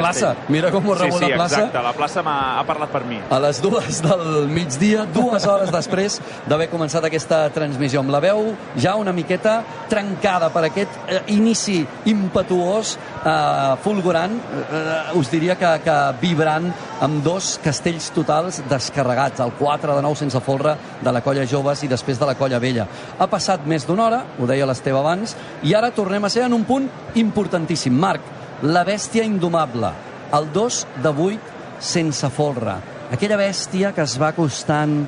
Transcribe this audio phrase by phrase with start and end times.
[0.00, 0.34] plaça.
[0.48, 1.60] Mira com ho sí, rebut sí, la plaça.
[1.60, 3.20] exacte, la plaça ha parlat per mi.
[3.30, 8.00] a les dues del migdia, dues hores després d'haver començat aquesta transmissió.
[8.00, 15.18] Amb la veu ja una miqueta trencada per aquest eh, inici impetuós, eh, fulgurant, eh,
[15.18, 16.70] us diria que, que vibrant
[17.00, 21.84] amb dos castells totals descarregats, el 4 de nou sense folre de la colla joves
[21.84, 22.86] i després de la colla vella.
[23.18, 26.56] Ha passat més d'una hora, ho deia l'Esteve abans, i ara tornem a ser en
[26.56, 26.88] un punt
[27.20, 27.96] importantíssim.
[28.00, 29.90] Marc, la bèstia indomable,
[30.36, 31.38] el 2 de 8
[31.80, 32.76] sense folre.
[33.10, 35.00] Aquella bèstia que es va acostant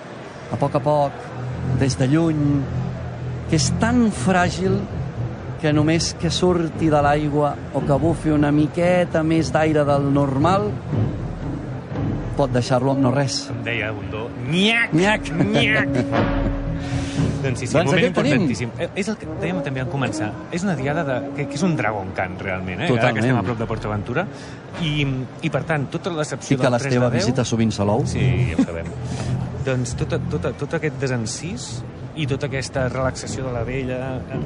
[0.53, 1.13] a poc a poc,
[1.79, 2.43] des de lluny,
[3.51, 4.81] que és tan fràgil
[5.63, 10.71] que només que surti de l'aigua o que bufi una miqueta més d'aire del normal
[12.37, 13.45] pot deixar-lo amb no res.
[13.53, 15.31] Em deia Bundó, nyac, Nyac.
[15.53, 16.41] nyac.
[17.43, 18.33] Doncs sí, sí, Doncs moment el tenim.
[18.33, 18.71] importantíssim.
[18.79, 20.31] Eh, És el que dèiem també en començar.
[20.53, 22.85] És una diada de, que, que és un Dragon Khan, realment, eh?
[22.87, 23.15] Ara Totalment.
[23.21, 24.27] que estem a prop de Port Aventura.
[24.81, 24.93] I,
[25.43, 27.25] I, per tant, tota l'excepció que del 3 de l'Esteve 10...
[27.27, 28.07] visita sovint Salou.
[28.07, 28.87] Sí, ja ho sabem.
[29.67, 31.67] doncs tot, tot, tot aquest desencís
[32.19, 33.99] i tota aquesta relaxació de la vella,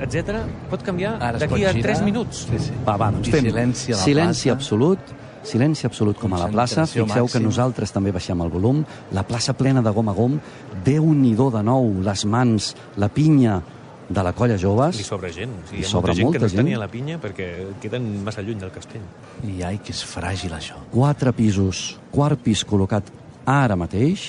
[0.05, 1.95] etc pot canviar Ara d'aquí a girar.
[1.97, 2.45] 3 minuts.
[2.51, 2.75] Sí, sí.
[2.87, 4.57] Va, va, doncs fem silenci a la silenci plaça.
[4.59, 5.15] absolut,
[5.47, 6.85] silenci absolut com a la plaça.
[6.91, 8.83] Fixeu que nosaltres també baixem el volum.
[9.17, 10.37] La plaça plena de gom a gom.
[10.85, 13.61] Déu-n'hi-do de nou, les mans, la pinya
[14.09, 14.99] de la colla joves.
[15.01, 15.51] Li sobra gent.
[15.51, 16.63] O sigui, hi ha sobra molta gent molta que no gent.
[16.63, 17.49] tenia la pinya perquè
[17.83, 19.07] queden massa lluny del castell.
[19.47, 20.79] I ai, que és fràgil, això.
[20.93, 23.11] Quatre pisos, quart pis col·locat
[23.47, 24.29] ara mateix,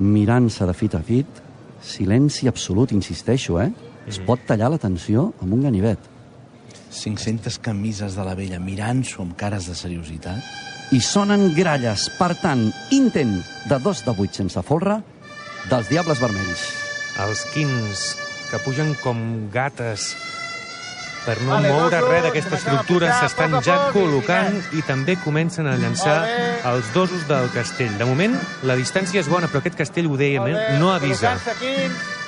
[0.00, 1.42] mirant-se de fit a fit,
[1.80, 3.70] silenci absolut, insisteixo, eh?
[4.08, 6.09] Es pot tallar l'atenció amb un ganivet.
[6.90, 10.42] 500 camises de la vella mirant-s'ho amb cares de seriositat.
[10.90, 13.38] I sonen gralles, per tant, intent
[13.70, 14.98] de dos de vuit sense folre
[15.70, 16.66] dels Diables Vermells.
[17.22, 18.04] Els quins
[18.50, 19.22] que pugen com
[19.54, 20.10] gates
[21.24, 26.16] per no moure res d'aquesta estructura s'estan ja col·locant i també comencen a llançar
[26.72, 27.92] els dosos del castell.
[28.00, 31.36] De moment, la distància és bona, però aquest castell, ho dèiem, eh, no avisa.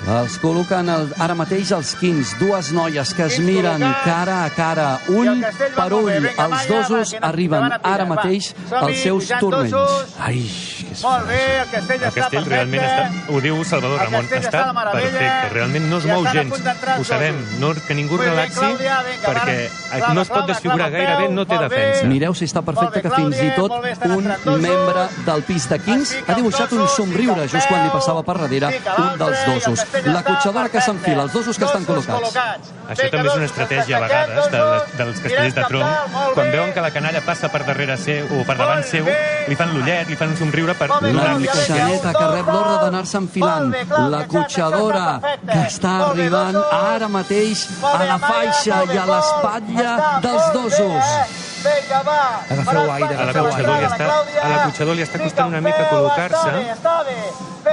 [0.03, 4.89] Els col·loquen el, ara mateix els quins, dues noies que es miren cara a cara,
[5.15, 5.45] ull
[5.77, 6.27] per ull.
[6.33, 10.17] Els dosos arriben ara mateix als seus turmells.
[10.19, 10.43] Ai,
[10.83, 14.29] que és Molt bé, el castell, El castell realment està, ho diu Salvador El Ramon,
[14.41, 15.31] està perfecte.
[15.55, 16.67] Realment no es mou gens.
[16.99, 18.75] Ho sabem, no, que ningú Muy bé, relaxi,
[19.23, 19.57] perquè
[19.93, 22.07] Clava, no es pot desfigurar clava, gaire bé, no té defensa.
[22.09, 23.73] Mireu si està perfecte que fins i tot
[24.09, 24.29] un
[24.63, 28.73] membre del pis de Kings ha dibuixat un somriure just quan li passava per darrere
[28.73, 29.85] un dels dosos.
[29.93, 32.71] La cotxadora que s'enfila, els dosos que estan col·locats.
[32.93, 34.63] Això també és una estratègia a vegades de,
[34.99, 36.17] dels castellers de tronc.
[36.35, 39.07] Quan veuen que la canalla passa per darrere seu o per davant seu,
[39.49, 41.77] li fan l'ullet, li fan un somriure per donar-li confiança.
[41.77, 43.73] L'enxaneta que rep l'ordre d'anar-se enfilant.
[44.17, 45.07] La cotxadora
[45.45, 51.51] que està arribant ara mateix a la faixa i a l'espatlla dels dosos.
[51.63, 52.21] Vinga, va.
[52.51, 53.89] Agafeu aire, A la agafeu cotxador li aire.
[53.93, 54.07] està,
[54.43, 56.51] a la cotxador li està costant una mica col·locar-se.
[56.75, 57.19] Està bé,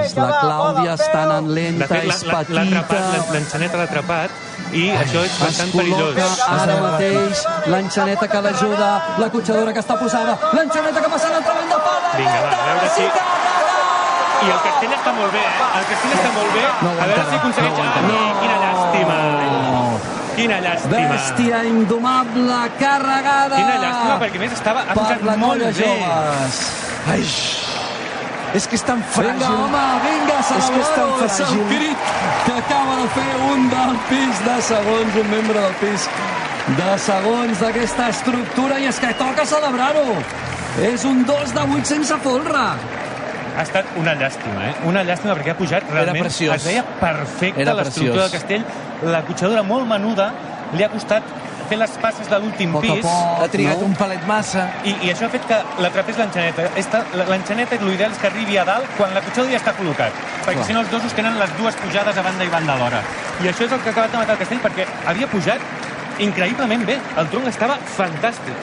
[0.03, 3.33] És la Clàudia està anant De lenta, és la- l'ha la- petita.
[3.33, 4.29] l'enxaneta l'ha atrapat
[4.72, 6.13] i això és Es bastant perillós.
[6.13, 11.53] col·loca ara mateix l'enxaneta que l'ajuda, la cotxadora que està posada, l'enxaneta que passa l'altre
[11.57, 12.09] vent de pala.
[12.17, 13.11] Vinga, va, a veure si-
[14.39, 15.79] I el castell està molt bé, eh?
[15.79, 16.63] El castell està molt bé.
[16.81, 17.73] No a veure si aconsegueix...
[17.73, 19.48] no no, quina llàstima.
[20.39, 21.01] Quina llàstima.
[21.13, 24.85] Bèstia indomable, carregada Quina llàstima, perquè més estava...
[24.88, 25.73] Ha per la molt bé.
[25.81, 26.61] joves.
[27.09, 27.25] Ai,
[28.57, 29.35] és que és tan fràgil.
[29.38, 31.66] Vinga, home, vinga, És que és tan fràgil.
[31.69, 32.05] Crit,
[32.45, 36.07] que acaba de fer un del pis de segons, un membre del pis
[36.79, 40.17] de segons d'aquesta estructura, i és que toca celebrar-ho.
[40.85, 42.66] És un 2 de 8 sense folre.
[43.59, 44.75] Ha estat una llàstima, eh?
[44.88, 46.23] Una llàstima perquè ha pujat realment...
[46.29, 46.61] preciós.
[46.61, 48.63] Es veia perfecta Era l'estructura del castell.
[49.03, 50.31] La cotxadora molt menuda
[50.73, 51.23] li ha costat
[51.69, 53.01] fer les passes de l'últim pis.
[53.03, 53.41] poc.
[53.43, 53.85] Ha trigat No?
[53.85, 54.67] un palet massa.
[54.83, 56.63] I, I això ha fet que l'atrapés l'enxaneta.
[56.75, 60.11] Esta- L'enxaneta, l'ideal és que arribi a dalt quan la cotxadora ja està col·locat.
[60.45, 60.65] Perquè Clar.
[60.65, 63.01] si no els dosos tenen les dues pujades a banda i banda alhora.
[63.43, 65.59] I això és el que ha acabat de matar el castell perquè havia pujat
[66.19, 66.97] increïblement bé.
[67.17, 68.55] El tronc estava fantàstic.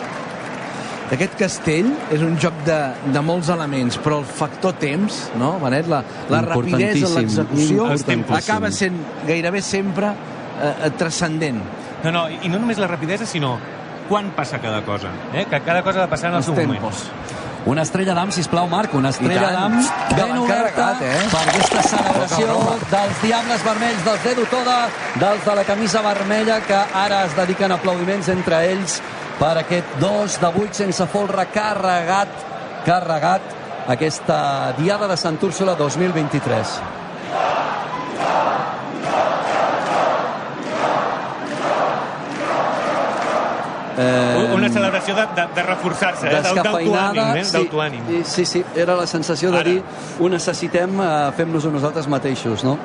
[1.06, 2.77] Aquest castell és un joc de,
[3.15, 5.86] de molts elements, però el factor temps, no, Benet?
[5.91, 6.01] La,
[6.33, 7.86] la rapidesa en l'execució
[8.34, 8.98] acaba sent
[9.28, 11.63] gairebé sempre eh, eh, transcendent.
[12.03, 13.54] No, no, i no només la rapidesa, sinó
[14.10, 15.13] quan passa cada cosa.
[15.33, 15.47] Eh?
[15.51, 16.83] Que cada cosa ha de passar en el Els seu moment.
[17.66, 19.72] Una estrella d'am, sisplau, Marc, una estrella d'am
[20.15, 21.22] ben oberta carregat, eh?
[21.33, 22.59] per aquesta celebració
[22.92, 24.77] dels Diables Vermells, dels Dedo Toda,
[25.18, 29.01] dels de la camisa vermella, que ara es dediquen aplaudiments entre ells
[29.41, 32.39] per aquest 2 de 8 sense folre carregat,
[32.86, 33.51] carregat
[33.97, 34.39] aquesta
[34.78, 36.78] Diada de Sant Úrsula 2023.
[43.98, 46.43] Eh, Una celebració de, de, de reforçar-se, eh?
[46.43, 48.22] del, del tu ànim, eh?
[48.25, 49.71] sí, sí, sí, era la sensació de Ara.
[49.71, 49.83] dir
[50.21, 52.77] ho necessitem, eh, fem-nos-ho nosaltres mateixos, no?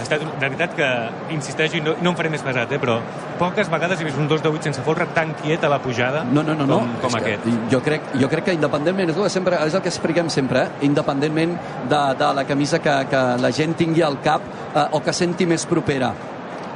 [0.00, 0.86] Ha estat, de veritat que,
[1.34, 2.78] insisteixo, i no, no em faré més pesat, eh?
[2.80, 2.94] però
[3.38, 6.24] poques vegades he vist un 2 de 8 sense folre tan quiet a la pujada
[6.24, 6.78] No, no, no, no.
[6.78, 7.68] com, com És que aquest.
[7.70, 10.88] Jo crec, jo crec que independentment, és sempre, és el que expliquem sempre, eh?
[10.88, 11.52] independentment
[11.92, 14.40] de, de la camisa que, que la gent tingui al cap
[14.74, 16.14] eh, o que senti més propera.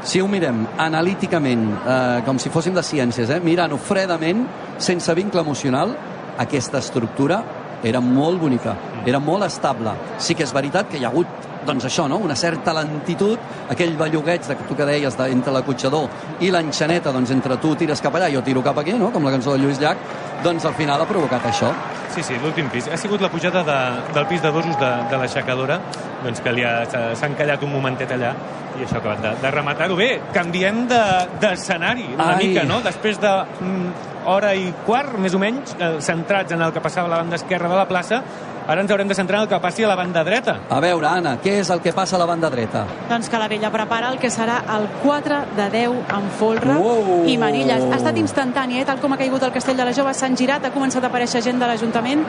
[0.05, 3.41] Si ho mirem analíticament, eh, com si fóssim de ciències, eh?
[3.41, 4.43] mirant-ho fredament,
[4.77, 5.95] sense vincle emocional,
[6.37, 7.39] aquesta estructura
[7.83, 8.75] era molt bonica,
[9.07, 9.95] era molt estable.
[10.19, 12.19] Sí que és veritat que hi ha hagut doncs això, no?
[12.21, 13.41] una certa lentitud,
[13.73, 17.73] aquell bellugueig de que tu que deies de, entre l'acotxador i l'enxaneta, doncs entre tu
[17.81, 19.09] tires cap allà i jo tiro cap aquí, no?
[19.11, 19.97] com la cançó de Lluís Llach,
[20.45, 21.73] doncs al final ha provocat això.
[22.13, 22.91] Sí, sí, l'últim pis.
[22.93, 23.79] Ha sigut la pujada de,
[24.13, 25.81] del pis de dosos de, de l'aixecadora,
[26.23, 26.53] doncs que
[26.93, 28.35] s'ha encallat un momentet allà
[28.79, 29.97] i això ha acabat de, de rematar-ho.
[29.97, 32.49] Bé, canviem de- d'escenari de, una Ai.
[32.49, 32.81] mica, no?
[32.85, 33.31] Després de
[33.61, 33.93] mm,
[34.27, 37.37] hora i quart, més o menys, eh, centrats en el que passava a la banda
[37.37, 38.23] esquerra de la plaça,
[38.67, 40.57] ara ens haurem de centrar en el que passi a la banda dreta.
[40.71, 42.85] A veure, Anna, què és el que passa a la banda dreta?
[43.11, 47.25] Doncs que la vella prepara el que serà el 4 de 10 amb folre Uou!
[47.29, 47.85] i manilles.
[47.91, 48.87] Ha estat instantani, eh?
[48.89, 51.43] tal com ha caigut el castell de la Jove, s'han girat, ha començat a aparèixer
[51.45, 52.25] gent de l'Ajuntament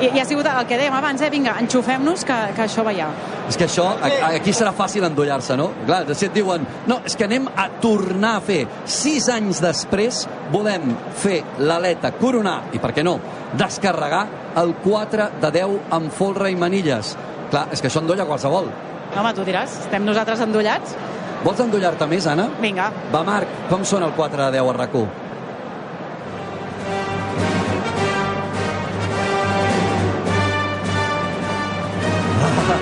[0.00, 1.30] i, i ha sigut el que dèiem abans, eh?
[1.30, 3.08] vinga, enxufem-nos que, que això va ja.
[3.46, 3.86] És que això,
[4.26, 5.70] aquí serà fàcil endollar-se, no?
[5.86, 8.64] Clar, de si et diuen, no, és que anem a tornar a fer.
[8.90, 10.90] Sis anys després volem
[11.22, 13.20] fer l'aleta coronar, i per què no,
[13.58, 14.26] descarregar
[14.62, 17.16] el 4 de 10 amb folre i manilles.
[17.50, 18.70] Clar, és que això endolla qualsevol.
[19.16, 20.96] Home, tu diràs, estem nosaltres endollats?
[21.44, 22.48] Vols endollar-te més, Anna?
[22.60, 22.90] Vinga.
[23.12, 25.00] Va, Marc, com sona el 4 de 10 a rac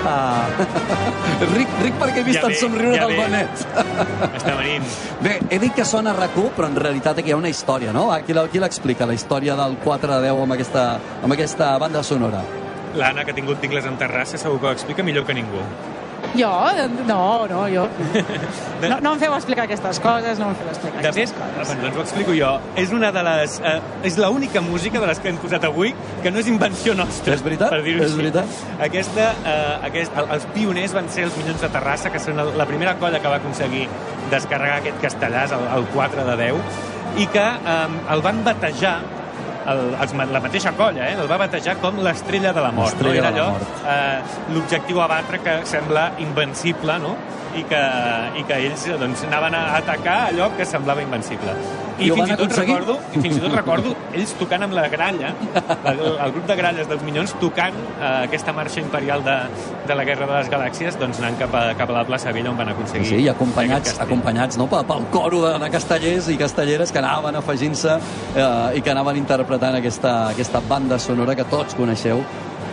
[0.05, 0.45] Ah.
[1.55, 3.17] ric, ric perquè he vist Ja el somriure ja del.
[3.19, 3.63] Benet.
[4.37, 4.85] Està venint.
[5.23, 8.09] Bé, he dit que sona rac però en realitat aquí hi ha una història, no?
[8.11, 10.85] Aquí, qui l'explica, la història del 4 de 10 amb aquesta,
[11.23, 12.43] amb aquesta banda sonora?
[12.95, 15.63] L'Anna, que ha tingut tingles en terrassa, segur que ho explica millor que ningú.
[16.37, 16.51] Jo?
[17.07, 17.87] No, no, jo...
[18.85, 21.67] No, no em feu explicar aquestes coses, no em feu explicar De aquestes fet, coses.
[21.69, 22.49] bueno, doncs ho explico jo.
[22.75, 23.55] És una de les...
[23.63, 23.79] Eh,
[24.09, 27.33] és l'única música de les que hem posat avui que no és invenció nostra.
[27.33, 28.19] És veritat, Per dir-ho és així.
[28.21, 28.59] veritat.
[28.89, 32.65] Aquesta, eh, aquest, el- els pioners van ser els Minyons de Terrassa, que són la
[32.69, 33.87] primera colla que va aconseguir
[34.29, 36.81] descarregar aquest castellàs, el, el 4 de 10,
[37.23, 38.97] i que eh, el van batejar
[39.71, 41.15] el, els, ma- la mateixa colla, eh?
[41.19, 42.93] el va batejar com l'estrella de la mort.
[43.01, 43.13] No?
[43.13, 43.47] Era allò,
[43.85, 47.15] eh, l'objectiu a batre que sembla invencible, no?
[47.55, 47.81] I que,
[48.35, 51.53] i que ells doncs, anaven a atacar allò que semblava invencible.
[51.99, 52.75] I, I fins i tot aconseguir?
[52.75, 55.31] recordo, i fins i tot recordo ells tocant amb la gralla,
[55.91, 59.35] el, el grup de gralles dels Minyons tocant eh, aquesta marxa imperial de,
[59.87, 62.51] de la Guerra de les Galàxies, doncs anant cap a, cap a la plaça Vella
[62.51, 66.91] on van aconseguir Sí, i acompanyats, acompanyats no, pel coro de, de castellers i castelleres
[66.91, 68.49] que anaven afegint-se eh,
[68.79, 72.23] i que anaven interpretant aquesta, aquesta banda sonora que tots coneixeu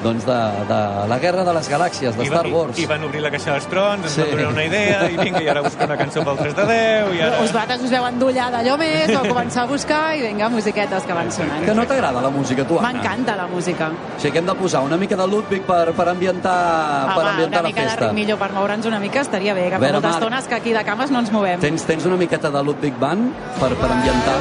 [0.03, 0.39] doncs de,
[0.69, 0.79] de
[1.09, 2.79] la Guerra de les Galàxies, de I, Star va- Wars.
[2.79, 4.21] I, I van obrir la caixa dels trons, ens Sí.
[4.23, 7.15] van donar una idea, i vinga, i ara buscar una cançó pel 3 de 10,
[7.17, 7.37] i ara...
[7.43, 11.13] Us vosaltres us veu endollar d'allò més, o començar a buscar i vinga, musiquetes que
[11.13, 11.65] van sonant.
[11.65, 12.93] Que no t'agrada la música, tu, Anna?
[12.93, 13.91] M'encanta la música.
[14.17, 17.31] O sigui que hem de posar una mica de Ludwig per, per ambientar, per Home,
[17.31, 18.07] ambientar una la mica de festa.
[18.09, 21.11] ritmillo per moure'ns una mica estaria bé, que fa moltes estones que aquí de cames
[21.11, 21.61] no ens movem.
[21.61, 24.39] Tens, tens una miqueta de Ludwig Band per, per ambientar?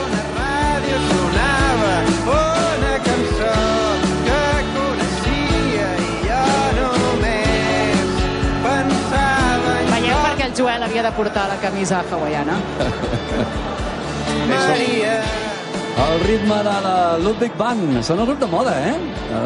[10.62, 12.54] Joel havia de portar la camisa hawaiana?
[14.50, 15.16] Maria.
[16.02, 18.04] El ritme de la Ludwig Band.
[18.06, 18.94] Són el grup de moda, eh?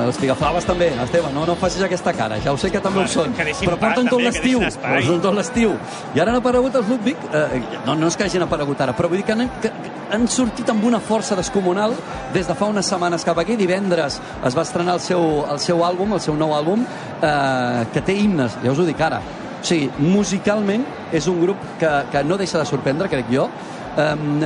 [0.05, 0.89] Els Pigaflaves també.
[1.05, 2.41] Esteve, no, no facis aquesta cara.
[2.43, 3.31] Ja ho sé que també ho són.
[3.37, 4.59] Però porten tot l'estiu.
[4.81, 5.77] Porten tot l'estiu.
[6.17, 7.23] I ara han aparegut els Ludwig.
[7.31, 9.71] Eh, no, no és que hagin aparegut ara, però vull dir que han, que
[10.11, 11.95] han sortit amb una força descomunal
[12.35, 13.55] des de fa unes setmanes cap aquí.
[13.55, 16.83] Divendres es va estrenar el seu, el seu àlbum, el seu nou àlbum,
[17.23, 19.23] eh, que té himnes, ja us ho dic ara.
[19.65, 23.47] O sigui, musicalment és un grup que, que no deixa de sorprendre, crec jo.
[23.97, 24.43] Um,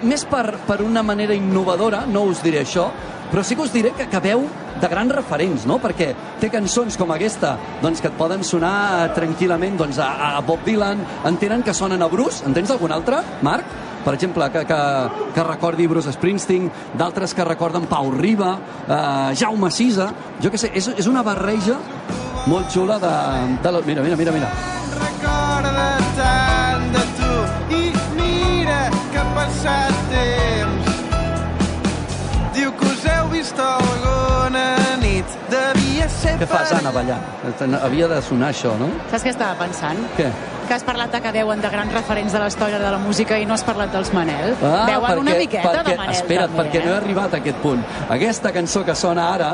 [0.00, 2.86] més per, per una manera innovadora, no us diré això,
[3.28, 4.46] però sí que us diré que, que veu
[4.80, 5.76] de grans referents, no?
[5.82, 10.64] Perquè té cançons com aquesta, doncs, que et poden sonar tranquil·lament doncs, a, a Bob
[10.64, 13.68] Dylan, en tenen que sonen a Bruce, en tens algun altre, Marc?
[14.04, 14.80] Per exemple, que, que,
[15.36, 18.54] que recordi Bruce Springsteen, d'altres que recorden Pau Riba,
[18.88, 20.08] eh, Jaume Sisa,
[20.40, 21.76] jo què sé, és, és una barreja
[22.46, 23.12] molt xula de...
[23.62, 23.80] de la...
[23.86, 24.48] Mira, mira, mira, mira.
[25.00, 27.34] recorda tant de tu
[27.78, 27.82] i
[28.18, 28.80] mira
[29.12, 30.92] que ha passat temps
[32.54, 34.68] diu que us heu vist alguna
[35.02, 37.78] nit de viatge que sé Què fas, Anna, ballant?
[37.80, 38.90] Havia de sonar això, no?
[39.12, 40.00] Saps què estava pensant?
[40.18, 40.26] Què?
[40.68, 43.38] Que has parlat de que veuen de grans referents de la història de la música
[43.40, 44.54] i no has parlat dels Manel.
[44.60, 46.84] Ah, veuen una miqueta perquè, de Manel, espera't, també, perquè eh?
[46.84, 47.84] no he arribat a aquest punt.
[48.16, 49.50] Aquesta cançó que sona ara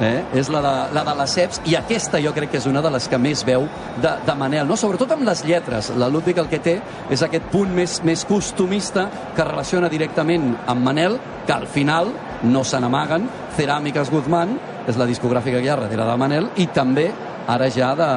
[0.00, 2.82] eh, és la de, la de les Ceps i aquesta jo crec que és una
[2.82, 3.66] de les que més veu
[4.02, 4.76] de, de Manel, no?
[4.80, 5.92] sobretot amb les lletres.
[6.00, 6.78] La Ludwig el que té
[7.10, 12.64] és aquest punt més, més costumista que relaciona directament amb Manel, que al final no
[12.64, 13.28] se n'amaguen.
[13.56, 14.56] Ceràmiques Guzmán
[14.88, 17.10] és la discogràfica que hi ha darrere de Manel i també
[17.50, 18.08] ara ja de,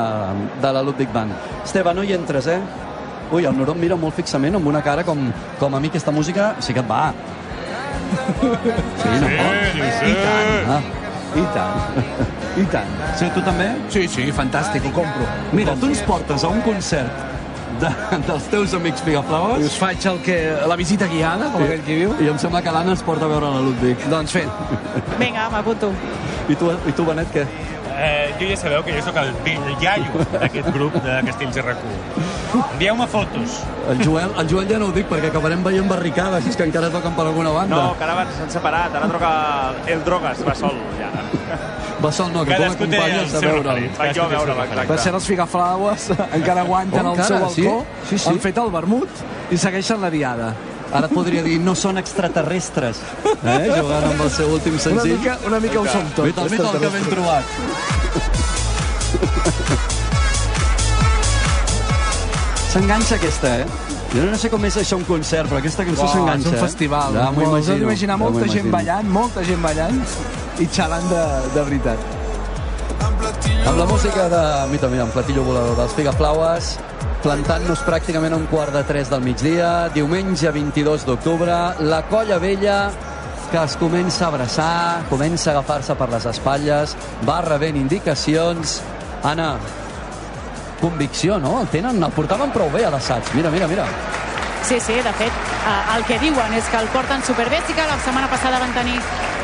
[0.61, 1.33] de la Ludwig Band.
[1.63, 2.59] Esteve, no hi entres, eh?
[3.33, 5.17] Ui, el Noró em mira molt fixament amb una cara com,
[5.59, 7.07] com a mi aquesta música sí que et va.
[8.13, 9.29] Sí, no?
[10.05, 10.81] I tant, Ah,
[11.33, 11.99] i tant,
[12.61, 12.89] i tant.
[13.17, 13.69] sí, tu també?
[13.93, 15.27] Sí, sí, fantàstic, ho compro.
[15.57, 17.31] Mira, tu ens portes a un concert
[17.81, 17.89] de,
[18.27, 20.37] dels teus amics I Pigaflaues us faig el que,
[20.69, 22.13] la visita guiada, com aquell qui diu.
[22.21, 24.05] i em sembla que l'Anna ens porta a veure la Ludwig.
[24.13, 24.49] Doncs fet.
[25.19, 25.89] Vinga, m'apunto.
[26.49, 27.47] I tu, i tu Benet, què?
[28.03, 31.83] Eh, jo ja sabeu que jo sóc el vell iaio d'aquest grup de Castells RQ.
[32.74, 33.62] Envieu-me fotos.
[33.89, 36.67] El Joel, el Joel ja no ho dic perquè acabarem veient barricades si és que
[36.67, 37.75] encara toquen per alguna banda.
[37.79, 39.31] No, que ara s'han separat, ara truca
[39.88, 41.07] el Drogas, va sol, ja.
[42.03, 43.89] Va sol no, que tu Cadascú l'acompanyes a veure'l.
[43.98, 44.98] Vaig jo a veure-la, Per exacte.
[45.05, 46.10] cert, els Figaflaues
[46.41, 47.50] encara aguanten Oh, el seu encara?
[47.55, 47.63] Sí?
[47.63, 48.29] balcó, Sí, sí.
[48.29, 50.53] han fet el vermut i segueixen la diada.
[50.93, 53.71] Ara et podria dir, no són extraterrestres, eh?
[53.73, 55.17] jugant amb el seu últim Una senzill.
[55.17, 56.51] mica, una mica ho som tots.
[56.51, 57.43] Mira el que ben trobat.
[62.73, 63.65] S'enganxa aquesta, eh?
[64.13, 66.47] Jo no sé com és això un concert, però aquesta cançó s'enganxa.
[66.50, 66.62] és un eh?
[66.62, 67.15] festival.
[67.17, 67.77] Ja m'ho Us imagino.
[67.81, 68.77] d'imaginar ja m'ho molta gent imagino.
[68.77, 70.01] ballant, molta gent ballant
[70.62, 71.23] i xalant de,
[71.55, 71.97] de veritat.
[73.65, 74.41] Amb la música de...
[74.71, 76.75] Mira, mira, un platillo volador dels Figaflaues,
[77.24, 81.56] plantant-nos pràcticament a un quart de tres del migdia, diumenge 22 d'octubre,
[81.88, 82.77] la colla vella
[83.51, 88.82] que es comença a abraçar, comença a agafar-se per les espatlles, va rebent indicacions.
[89.24, 89.53] Anna,
[90.82, 91.60] convicció, no?
[91.62, 93.32] El tenen, el portaven prou bé a l'assaig.
[93.38, 93.86] Mira, mira, mira.
[94.68, 97.62] Sí, sí, de fet, eh, el que diuen és que el porten superbé.
[97.68, 99.00] Sí que la setmana passada van tenir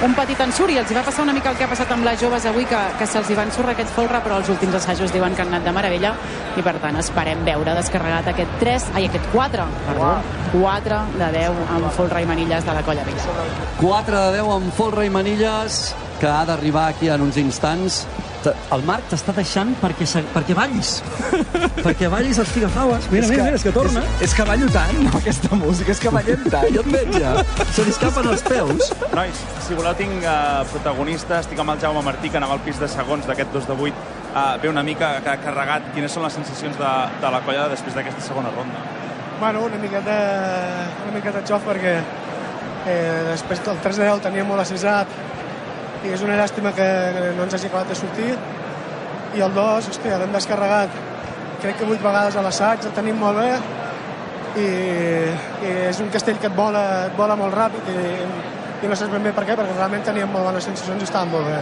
[0.06, 2.06] un petit ensurt i els hi va passar una mica el que ha passat amb
[2.08, 5.12] les joves avui, que, que se'ls hi va ensorrar aquest folre, però els últims assajos
[5.12, 6.14] diuen que han anat de meravella
[6.56, 10.14] i, per tant, esperem veure descarregat aquest 3, ai, aquest 4, perdó,
[10.54, 13.36] 4 de 10 amb folre i manilles de la colla vella.
[13.82, 15.84] 4 de 10 amb folre i manilles,
[16.22, 18.06] que ha d'arribar aquí en uns instants.
[18.48, 20.92] El Marc t'està deixant perquè, se- perquè ballis.
[21.86, 23.10] perquè ballis els figafaues.
[23.12, 24.04] Mira, mira, mira, és que torna.
[24.16, 26.70] És, és que ballo tant, no, aquesta música, és que ballem tant.
[26.76, 27.34] Jo et veig ja.
[27.76, 28.94] Se li escapen els peus.
[29.12, 32.80] Nois, si voleu tinc uh, protagonista, estic amb el Jaume Martí, que anava al pis
[32.80, 34.08] de segons d'aquest 2 de 8.
[34.30, 35.92] Uh, ve una mica que ha carregat.
[35.98, 38.86] Quines són les sensacions de, de la colla després d'aquesta segona ronda?
[39.40, 40.16] Bueno, una miqueta,
[41.08, 45.08] una miqueta xof perquè eh, després del 3 de 10 teníem molt accessat
[46.06, 46.88] i és una llàstima que,
[47.38, 48.32] no ens hagi acabat de sortir
[49.38, 50.96] i el 2, hòstia, l'hem descarregat
[51.62, 53.50] crec que 8 vegades a l'assaig, el tenim molt bé
[54.60, 54.70] i,
[55.68, 58.06] i és un castell que et vola, et vola molt ràpid i,
[58.84, 61.36] i no saps ben bé per què, perquè realment teníem molt bones sensacions i estàvem
[61.36, 61.60] molt bé.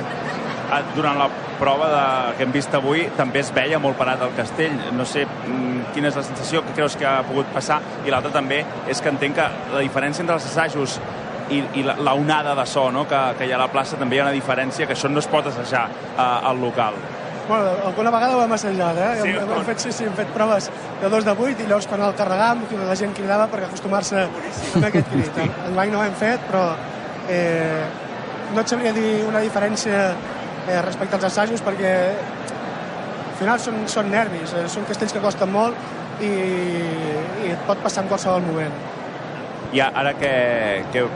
[0.67, 2.05] Ah, Durant la prova de,
[2.37, 4.75] que hem vist avui també es veia molt parat el castell.
[4.97, 8.33] No sé mm, quina és la sensació que creus que ha pogut passar i l'altra
[8.35, 8.59] també
[8.91, 10.99] és que entenc que la diferència entre els assajos
[11.49, 13.05] i, i la, la onada de so no?
[13.07, 15.23] que, que hi ha a la plaça també hi ha una diferència que això no
[15.23, 16.97] es pot assajar eh, al local.
[17.47, 19.11] Bueno, alguna vegada ho hem assajat, eh?
[19.21, 20.67] Sí, hem, hem, fet, sí, sí, hem fet proves
[21.01, 24.81] de 2 de 8 i llavors quan el carregàvem la gent cridava per acostumar-se a
[24.89, 25.39] aquest crit.
[25.69, 26.65] Enguany no ho hem fet, però
[27.31, 27.85] eh,
[28.51, 34.11] no et sabria dir una diferència eh, respecte als assajos perquè al final són, són
[34.11, 36.33] nervis, eh, són castells que costen molt i,
[37.47, 38.75] i et pot passar en qualsevol moment.
[39.71, 40.35] I ara què,
[40.91, 41.07] què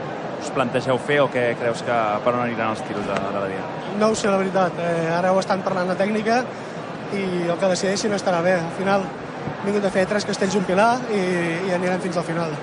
[0.42, 3.48] us plantegeu fer o què creus que per on aniran els tiros de, de la
[3.52, 3.64] dia?
[4.02, 4.78] No ho sé, la veritat.
[4.82, 6.42] Eh, ara ho estan parlant la tècnica
[7.14, 8.58] i el que decideixin estarà bé.
[8.60, 11.22] Al final hem vingut a fer tres castells i un pilar i,
[11.70, 12.56] i anirem fins al final.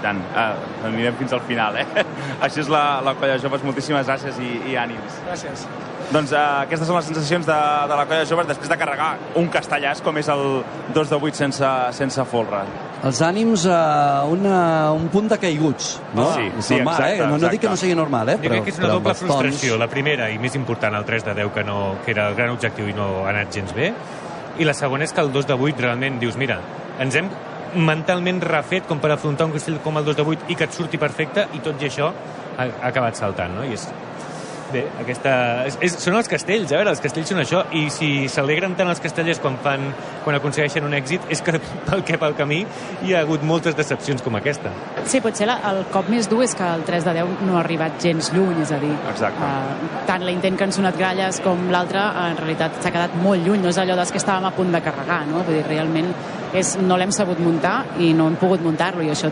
[0.00, 1.86] Tant, eh, anirem fins al final, eh?
[2.46, 3.64] Això és la, la colla joves.
[3.66, 5.20] Moltíssimes gràcies i, i ànims.
[5.28, 5.66] Gràcies.
[6.10, 9.46] Doncs eh, aquestes són les sensacions de, de la colla joves després de carregar un
[9.52, 10.40] castellàs com és el
[10.96, 12.64] 2 de 8 sense, sense folre.
[13.06, 14.56] Els ànims a una,
[14.92, 16.26] un punt de caiguts, no?
[16.34, 17.28] Sí, sí, normal, exacte, eh?
[17.30, 18.36] No, no dic que no sigui normal, eh?
[18.42, 19.78] Jo crec que és una però doble tons- frustració.
[19.80, 22.50] La primera, i més important, el 3 de 10, que, no, que era el gran
[22.58, 23.92] objectiu i no ha anat gens bé.
[24.58, 26.58] I la segona és que el 2 de 8 realment dius, mira,
[27.00, 27.30] ens hem
[27.86, 30.74] mentalment refet com per afrontar un castell com el 2 de 8 i que et
[30.74, 33.64] surti perfecte i tot i això ha, ha acabat saltant, no?
[33.64, 33.86] I és,
[34.70, 35.32] Bé, aquesta...
[35.66, 38.90] És, és, són els castells, a veure, els castells són això, i si s'alegren tant
[38.92, 39.88] els castellers quan, fan,
[40.24, 41.58] quan aconsegueixen un èxit, és que
[41.88, 42.60] pel que pel camí
[43.06, 44.72] hi ha hagut moltes decepcions com aquesta.
[45.10, 47.64] Sí, potser la, el cop més dur és que el 3 de 10 no ha
[47.64, 49.50] arribat gens lluny, és a dir, Exacte.
[49.50, 53.64] Uh, tant l'intent que han sonat gralles com l'altre, en realitat s'ha quedat molt lluny,
[53.64, 55.42] no és allò dels que estàvem a punt de carregar, no?
[55.46, 56.12] Vull dir, realment
[56.54, 59.30] és, no l'hem sabut muntar i no hem pogut muntar-lo, i això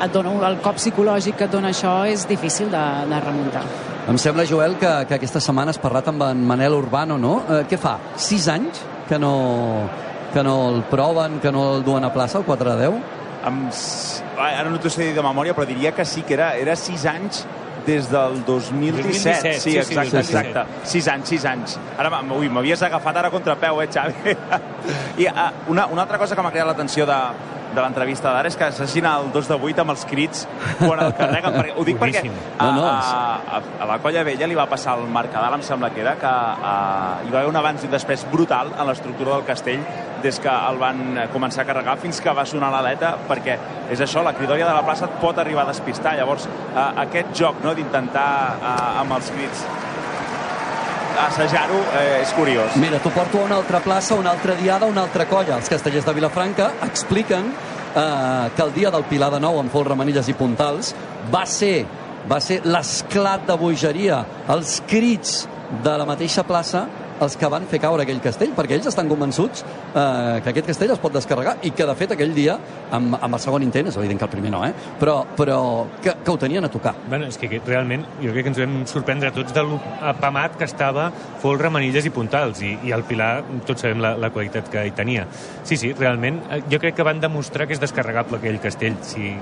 [0.00, 3.64] et dona, el cop psicològic que et dona això és difícil de, de remuntar.
[4.10, 7.36] Em sembla, Joel, que, que aquesta setmana has parlat amb en Manel Urbano, no?
[7.46, 7.92] Eh, què fa?
[8.18, 9.86] Sis anys que no,
[10.34, 12.98] que no el proven, que no el duen a plaça, el 4 de 10?
[13.46, 13.68] Amb...
[13.70, 16.50] s- ah, Ara no t'ho sé dir de memòria, però diria que sí, que era,
[16.58, 17.44] era sis anys
[17.86, 19.06] des del 2017.
[19.06, 20.48] 2017, sí, sí, sí, exacte, 2017.
[20.50, 20.90] exacte.
[20.90, 21.78] Sis anys, sis anys.
[21.96, 24.34] Ara, ui, m'havies agafat ara contra peu, eh, Xavi?
[25.22, 27.20] I uh, una, una altra cosa que m'ha creat l'atenció de,
[27.74, 30.46] de l'entrevista d'ara és que s'hagin el 2 de 8 amb els crits
[30.80, 31.56] quan el carreguen.
[31.56, 32.52] perquè, ho dic perquè Boníssim.
[32.58, 35.64] a, No, no, a, a, a la colla vella li va passar el Mercadal, em
[35.66, 38.86] sembla que era, que uh, hi va haver un abans i un després brutal en
[38.88, 39.84] l'estructura del castell
[40.22, 43.56] des que el van començar a carregar fins que va sonar l'aleta, perquè
[43.90, 46.16] és això, la cridòria de la plaça et pot arribar a despistar.
[46.18, 48.26] Llavors, uh, aquest joc no, d'intentar
[49.00, 49.64] amb els crits
[51.28, 52.76] assajar-ho eh, és curiós.
[52.80, 55.58] Mira, t'ho porto a una altra plaça, una altra diada, una altra colla.
[55.58, 59.98] Els castellers de Vilafranca expliquen eh, que el dia del Pilar de Nou amb folre,
[59.98, 60.94] manilles i puntals
[61.32, 61.86] va ser
[62.28, 65.46] va ser l'esclat de bogeria, els crits
[65.84, 66.84] de la mateixa plaça
[67.24, 70.94] els que van fer caure aquell castell, perquè ells estan convençuts eh, que aquest castell
[70.94, 72.56] es pot descarregar i que, de fet, aquell dia,
[72.96, 74.72] amb, amb el segon intent, és evident que el primer no, eh?
[75.00, 75.58] però, però
[76.00, 76.94] que, que ho tenien a tocar.
[77.08, 81.10] Bueno, és que realment jo crec que ens vam sorprendre tots de l'apamat que estava
[81.42, 83.32] folre, manilles i puntals i, i el Pilar,
[83.68, 85.26] tots sabem la, la qualitat que hi tenia.
[85.64, 89.34] Sí, sí, realment eh, jo crec que van demostrar que és descarregable aquell castell sí.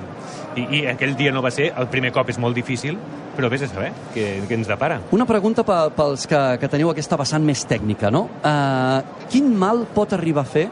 [0.58, 2.99] I, i aquell dia no va ser, el primer cop és molt difícil
[3.38, 4.99] però vés a saber què, què ens depara.
[5.14, 8.25] Una pregunta pe- pels que, que teniu aquesta vessant més tècnica, no?
[8.42, 8.99] Uh,
[9.30, 10.64] quin mal pot arribar a fer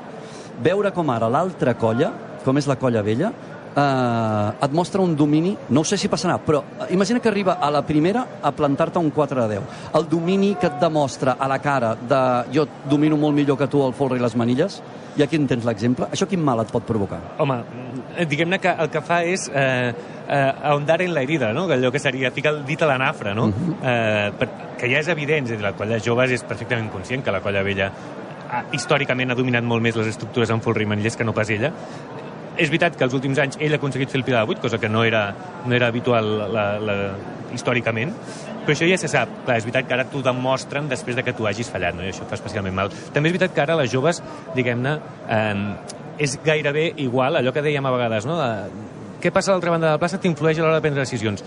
[0.67, 2.11] veure com ara l'altra colla,
[2.43, 6.63] com és la colla vella, uh, et mostra un domini, no sé si passarà, però
[6.81, 9.63] eh, imagina que arriba a la primera a plantar-te un 4 de 10.
[10.01, 12.21] El domini que et demostra a la cara de
[12.55, 14.81] jo domino molt millor que tu el folre i les manilles,
[15.17, 17.21] i aquí en tens l'exemple, això quin mal et pot provocar?
[17.39, 17.61] Home,
[18.17, 19.95] eh, diguem-ne que el que fa és eh,
[20.29, 21.67] eh, ahondar en la herida, no?
[21.71, 23.49] allò que seria ficar el dit a la nafra, no?
[23.83, 27.35] eh, per, que ja és evident, és dir, la colla joves és perfectament conscient que
[27.35, 27.91] la colla vella
[28.51, 31.51] ha, històricament ha dominat molt més les estructures en folre i manillers que no pas
[31.51, 31.73] ella.
[32.57, 34.79] És veritat que els últims anys ell ha aconseguit fer el Pilar de 8, cosa
[34.81, 35.29] que no era,
[35.67, 36.95] no era habitual la, la,
[37.53, 38.15] històricament,
[38.65, 39.31] però això ja se sap.
[39.45, 42.05] Clar, és veritat que ara t'ho demostren després de que tu hagis fallat, no?
[42.05, 42.91] i això fa especialment mal.
[43.15, 44.23] També és veritat que ara les joves,
[44.57, 44.97] diguem-ne,
[45.37, 45.95] eh,
[46.27, 48.41] és gairebé igual allò que dèiem a vegades, no?
[48.41, 51.45] De, què passa a l'altra banda de la plaça t'influeix a l'hora de prendre decisions.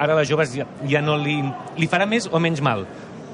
[0.00, 1.38] Ara les joves ja, ja no li,
[1.76, 2.86] li farà més o menys mal,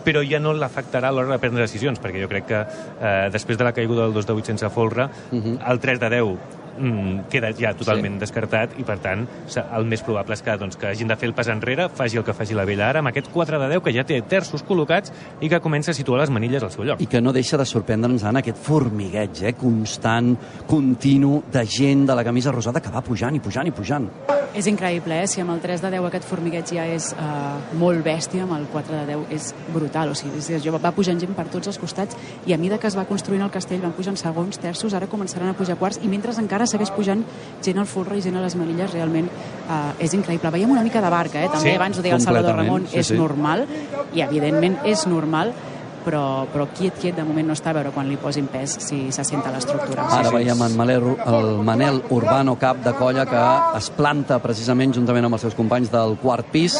[0.06, 3.58] però ja no l'afectarà a l'hora de prendre decisions, perquè jo crec que eh, després
[3.58, 7.52] de la caiguda del 2 de 8 sense folre, el 3 de 10 mm, queda
[7.56, 8.24] ja totalment sí.
[8.26, 9.26] descartat i per tant
[9.64, 12.24] el més probable és que, doncs, que hagin de fer el pas enrere faci el
[12.26, 15.12] que faci la vella ara amb aquest 4 de 10 que ja té terços col·locats
[15.40, 17.00] i que comença a situar les manilles al seu lloc.
[17.02, 20.34] I que no deixa de sorprendre'ns, Anna, aquest formigueig eh, constant,
[20.68, 24.08] continu, de gent de la camisa rosada que va pujant i pujant i pujant.
[24.56, 25.26] És increïble, eh?
[25.28, 28.64] Si amb el 3 de 10 aquest formigueig ja és uh, molt bèstia, amb el
[28.72, 30.14] 4 de 10 és brutal.
[30.14, 32.16] O sigui, és, jo va pujant gent per tots els costats
[32.48, 35.52] i a mida que es va construint el castell van pujant segons, terços, ara començaran
[35.52, 37.22] a pujar quarts i mentre encara segueix pujant
[37.64, 40.52] gent al folre i gent a les manilles, realment uh, és increïble.
[40.54, 41.48] Veiem una mica de barca, eh?
[41.52, 43.16] També Sí, abans ho deia el Salvador Ramon, sí, és sí.
[43.18, 43.66] normal
[44.14, 45.54] i evidentment és normal
[46.06, 49.00] però, però quiet, quiet de moment no està a veure quan li posin pes si
[49.14, 50.06] se senta l'estructura.
[50.20, 53.42] Ara veiem en Manel, el Manel Urbano, cap de colla, que
[53.80, 56.78] es planta precisament juntament amb els seus companys del quart pis,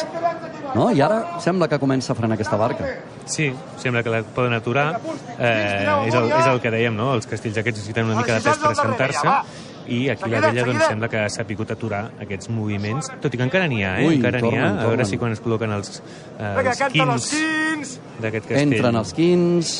[0.73, 0.89] no?
[0.95, 2.87] i ara sembla que comença a frenar aquesta barca.
[3.27, 3.49] Sí,
[3.81, 5.01] sembla que la poden aturar.
[5.37, 7.11] Eh, és, el, és el que dèiem, no?
[7.17, 10.83] Els castells aquests necessiten una mica de pes per assentar-se i aquí la vella doncs,
[10.87, 14.07] sembla que s'ha picut aturar aquests moviments, tot i que encara n'hi ha, eh?
[14.07, 16.01] Ui, encara n'hi ha, a veure si quan es col·loquen els,
[16.37, 18.63] eh, els quins d'aquest castell.
[18.65, 19.77] Entren els quins,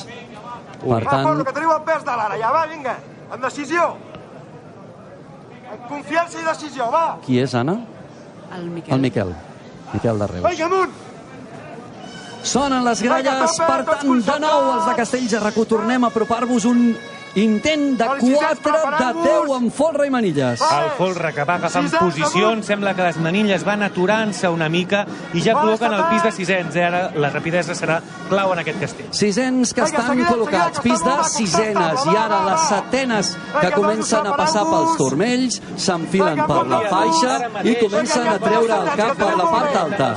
[0.78, 2.96] per Va, tant, Forno, que teniu el pes de l'ara, ja, va, vinga.
[3.32, 3.89] Amb decisió.
[5.67, 7.06] Amb confiança i decisió, va.
[7.26, 7.80] qui és, Anna?
[8.56, 8.96] El Miquel.
[8.96, 9.36] El Miquel.
[9.93, 10.48] Miquel de Reus.
[10.48, 11.04] Vinga, amunt.
[12.48, 15.67] Sonen les gralles, per tant, de nou els de Castells a RAC1.
[15.67, 16.84] Tornem a apropar-vos un
[17.38, 20.62] Intent de 4 de 10 amb folre i manilles.
[20.65, 25.04] El folre que va agafant posicions, sembla que les manilles van aturant-se una mica
[25.38, 26.73] i ja col·loquen el pis de sisens.
[26.73, 26.86] Eh?
[26.88, 28.00] Ara la rapidesa serà
[28.32, 29.12] clau en aquest castell.
[29.19, 34.65] Sisens que estan col·locats, pis de sisenes i ara les setenes que comencen a passar
[34.71, 39.80] pels turmells, s'enfilen per la faixa i comencen a treure el cap per la part
[39.84, 40.10] alta.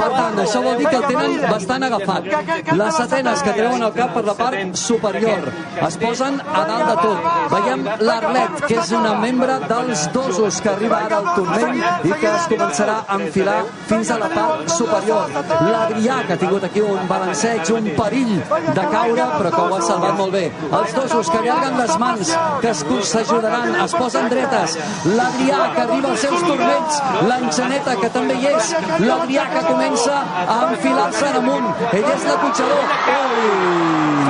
[0.00, 2.32] Per tant, això vol dir que el tenen bastant agafat.
[2.72, 5.52] Les setenes que treuen el cap per la part superior
[5.84, 7.18] es posen a dalt de tot.
[7.54, 12.30] Veiem l'Arlet, que és una membre dels dosos que arriba ara al turmell i que
[12.30, 13.58] es començarà a enfilar
[13.90, 15.30] fins a la part superior.
[15.70, 18.34] L'Adrià, que ha tingut aquí un balanceig, un perill
[18.78, 20.44] de caure, però que ho ha salvat molt bé.
[20.80, 22.74] Els dosos que allarguen les mans, que
[23.12, 24.78] s'ajudaran, es posen dretes.
[25.18, 27.00] L'Adrià, que arriba als seus turmells.
[27.30, 28.74] L'Enxaneta, que també hi és.
[29.04, 31.72] L'Adrià, que comença a enfilar-se en amunt.
[31.92, 32.94] Ell és l'acotxador.
[33.18, 34.23] Ui!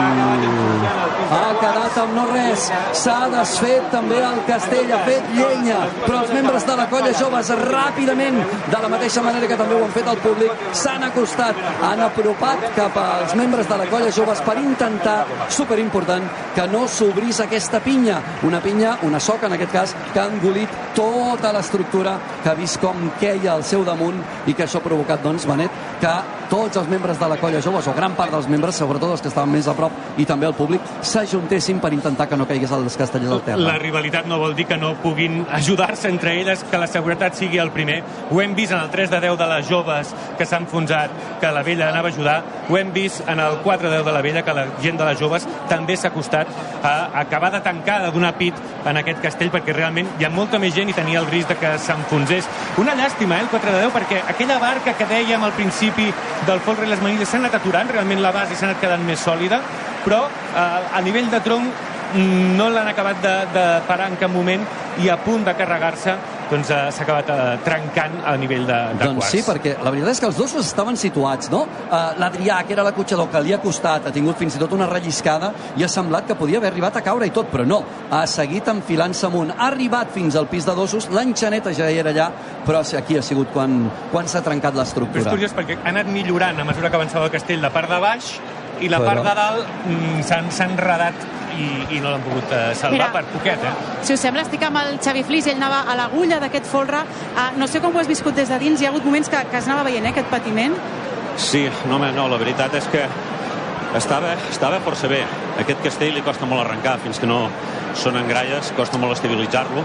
[1.31, 2.69] Ha quedat amb no res.
[3.01, 5.81] S'ha desfet també el castell, ha fet llenya.
[6.05, 9.85] Però els membres de la colla joves ràpidament, de la mateixa manera que també ho
[9.85, 11.61] han fet el públic, s'han acostat,
[11.91, 17.41] han apropat cap als membres de la colla joves per intentar, superimportant, que no s'obrís
[17.45, 18.21] aquesta pinya.
[18.45, 22.81] Una pinya, una soca en aquest cas, que ha engolit tota l'estructura, que ha vist
[22.83, 26.15] com queia al seu damunt i que això ha provocat, doncs, Benet, que
[26.51, 29.31] tots els membres de la colla joves, o gran part dels membres, sobretot els que
[29.33, 30.83] estaven més a prop, i també el públic,
[31.15, 33.63] s'ajuntessin per intentar que no caigués els castellers al terra.
[33.63, 37.61] La rivalitat no vol dir que no puguin ajudar-se entre elles, que la seguretat sigui
[37.63, 38.01] el primer.
[38.31, 41.53] Ho hem vist en el 3 de 10 de les joves que s'ha enfonsat, que
[41.55, 42.37] la vella anava a ajudar.
[42.69, 45.09] Ho hem vist en el 4 de 10 de la vella, que la gent de
[45.11, 46.51] les joves també s'ha acostat
[46.83, 50.59] a acabar de tancar, de donar pit en aquest castell, perquè realment hi ha molta
[50.59, 52.49] més gent i tenia el risc de que s'enfonsés.
[52.83, 56.11] Una llàstima, eh, el 4 de 10, perquè aquella barca que dèiem al principi
[56.47, 59.21] del folre i les manilles s'ha anat aturant, realment la base s'ha anat quedant més
[59.21, 59.61] sòlida,
[60.05, 61.83] però eh, a nivell de tronc
[62.15, 64.65] mm, no l'han acabat de, de parar en cap moment
[65.03, 66.15] i a punt de carregar-se
[66.51, 69.31] doncs eh, s'ha acabat eh, trencant a nivell de, de Doncs quarts.
[69.33, 71.65] sí, perquè la veritat és que els dos estaven situats, no?
[71.65, 74.89] Uh, L'Adrià, que era l'acotxador que li ha costat, ha tingut fins i tot una
[74.91, 77.81] relliscada i ha semblat que podia haver arribat a caure i tot, però no.
[78.11, 79.55] Ha seguit enfilant-se amunt.
[79.57, 82.31] Ha arribat fins al pis de dosos, l'enxaneta ja era allà,
[82.67, 85.31] però aquí ha sigut quan, quan s'ha trencat Però és l'estructura.
[85.31, 88.35] curiós perquè ha anat millorant a mesura que avançava el castell la part de baix
[88.83, 92.73] i la part de dalt mm, s'han s'ha enredat i, i no l'han pogut eh,
[92.75, 93.11] salvar Mira.
[93.15, 93.75] per poquet, eh?
[94.07, 97.05] Si us sembla, estic amb el Xavi Flis, ell anava a l'agulla d'aquest folre.
[97.35, 99.45] Uh, no sé com ho has viscut des de dins, hi ha hagut moments que,
[99.53, 100.75] que es anava veient, eh, aquest patiment.
[101.41, 103.05] Sí, no, home, no, la veritat és que
[103.99, 105.23] estava, estava força bé.
[105.63, 107.45] Aquest castell li costa molt arrencar, fins que no
[107.99, 109.85] són en gralles, costa molt estabilitzar-lo,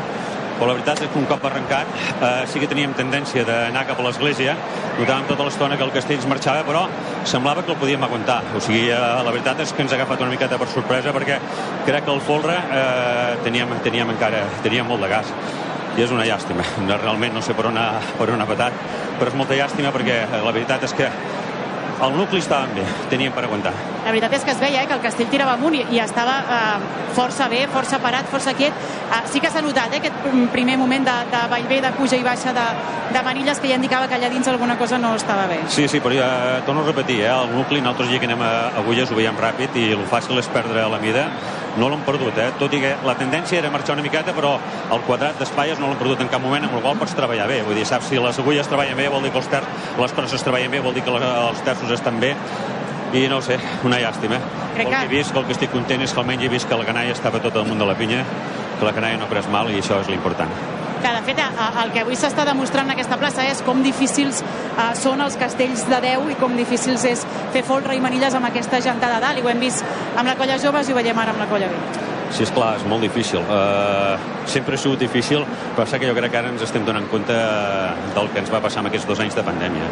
[0.59, 1.87] però la veritat és que un cop arrencat
[2.19, 4.57] eh, sí que teníem tendència d'anar cap a l'església,
[4.99, 6.85] notàvem tota l'estona que el castell ens marxava, però
[7.29, 8.41] semblava que el podíem aguantar.
[8.55, 11.39] O sigui, eh, la veritat és que ens ha agafat una miqueta per sorpresa, perquè
[11.87, 15.33] crec que el folre eh, teníem, teníem encara teníem molt de gas
[15.97, 16.63] i és una llàstima.
[17.03, 18.75] Realment no sé per on, ha, per on ha patat,
[19.19, 21.09] però és molta llàstima perquè eh, la veritat és que
[22.01, 23.73] el nucli estava bé, teníem per aguantar.
[24.05, 26.37] La veritat és que es veia eh, que el castell tirava amunt i, i estava
[26.41, 28.73] eh, força bé, força parat, força quiet.
[29.09, 32.25] Eh, sí que s'ha notat eh, aquest primer moment de, de vallvé, de puja i
[32.25, 32.65] baixa de,
[33.13, 35.61] de manilles que ja indicava que allà dins alguna cosa no estava bé.
[35.67, 36.31] Sí, sí, però ja
[36.65, 39.75] torno a repetir, eh, el nucli, nosaltres ja que anem a agulles ho veiem ràpid
[39.79, 41.27] i el fàcil és perdre la mida.
[41.77, 42.49] No l'han perdut, eh?
[42.59, 44.55] tot i que la tendència era marxar una miqueta, però
[44.91, 47.61] el quadrat d'espaies no l'han perdut en cap moment, amb el qual pots treballar bé.
[47.67, 49.61] Vull dir, saps, si les agulles treballen bé, vol dir que els ter
[49.99, 52.33] les crosses treballen bé, vol dir que les, els terços estan bé,
[53.13, 54.41] i no sé, una llàstima.
[54.75, 56.77] Crec el que he vist, el que estic content és que almenys he vist que
[56.77, 58.25] la canalla estava tot al munt de la pinya,
[58.79, 60.78] que la canalla no ha pres mal i això és l'important.
[60.99, 61.39] Que, de fet,
[61.83, 65.85] el que avui s'està demostrant en aquesta plaça és com difícils eh, són els castells
[65.87, 69.39] de 10 i com difícils és fer folre i manilles amb aquesta gentada dalt.
[69.39, 69.85] I ho hem vist
[70.15, 72.08] amb la colla joves i ho veiem ara amb la colla B.
[72.29, 73.41] Sí, és clar, és molt difícil.
[73.49, 74.17] Uh,
[74.49, 77.35] sempre ha sigut difícil, però sap que jo crec que ara ens estem donant compte
[78.15, 79.89] del que ens va passar amb aquests dos anys de pandèmia.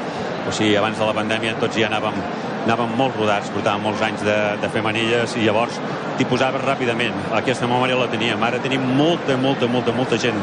[0.47, 2.21] O sigui, abans de la pandèmia tots ja anàvem,
[2.67, 5.81] anàvem molt rodats, portàvem molts anys de, de fer manilles i llavors
[6.17, 7.17] t'hi posaves ràpidament.
[7.37, 8.41] Aquesta memòria la teníem.
[8.43, 10.37] Ara tenim molta, molta, molta, molta gent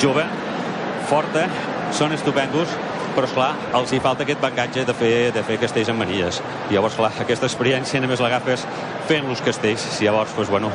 [0.00, 0.24] jove,
[1.08, 1.48] forta,
[1.96, 2.72] són estupendos,
[3.12, 6.40] però esclar, els hi falta aquest bagatge de fer, de fer castells amb manilles.
[6.72, 8.64] Llavors, clar, aquesta experiència només l'agafes
[9.10, 9.84] fent-los castells.
[10.00, 10.72] I llavors, doncs, bueno,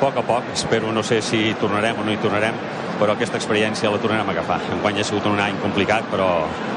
[0.00, 2.56] poc a poc, espero, no sé si hi tornarem o no hi tornarem,
[3.00, 4.60] però aquesta experiència la tornarem a agafar.
[4.74, 6.30] Enguany ha sigut un any complicat, però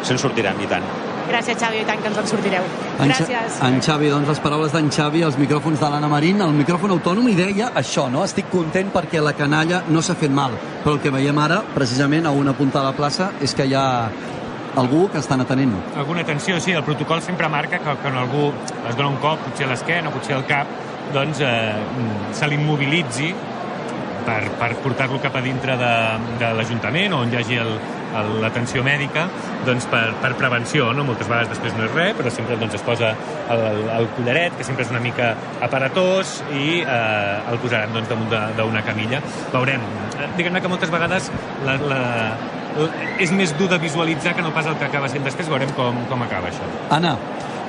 [0.03, 0.85] se'n sortirem, i tant.
[1.23, 2.65] Gràcies, Xavi, i tant que ens en sortireu.
[2.99, 3.59] En, Gràcies.
[3.63, 7.29] en Xavi, doncs les paraules d'en Xavi, els micròfons de l'Anna Marín, el micròfon autònom
[7.31, 8.25] i deia això, no?
[8.27, 10.51] Estic content perquè la canalla no s'ha fet mal,
[10.83, 13.73] però el que veiem ara, precisament a una punta de la plaça, és que hi
[13.73, 13.87] ha
[14.75, 15.73] algú que estan atenent.
[15.95, 18.51] Alguna tensió, sí, el protocol sempre marca que quan algú
[18.89, 20.67] es dona un cop, potser a l'esquena, potser al cap,
[21.13, 23.33] doncs, eh, se l'immobilitzi
[24.23, 25.91] per, per portar-lo cap a dintre de,
[26.39, 27.59] de l'Ajuntament on hi hagi
[28.39, 29.25] l'atenció mèdica
[29.65, 31.05] doncs per, per prevenció, no?
[31.07, 34.57] moltes vegades després no és res, però sempre doncs, es posa el, el, el collaret,
[34.57, 35.33] que sempre és una mica
[35.65, 39.21] aparatós, i eh, el posaran doncs, damunt d'una camilla.
[39.53, 39.87] Veurem.
[40.19, 41.31] Eh, Diguem-ne que moltes vegades
[41.65, 42.01] la, la,
[42.77, 42.91] la,
[43.23, 45.49] és més dur de visualitzar que no pas el que acaba sent després.
[45.49, 46.69] Veurem com, com acaba això.
[46.93, 47.15] Anna,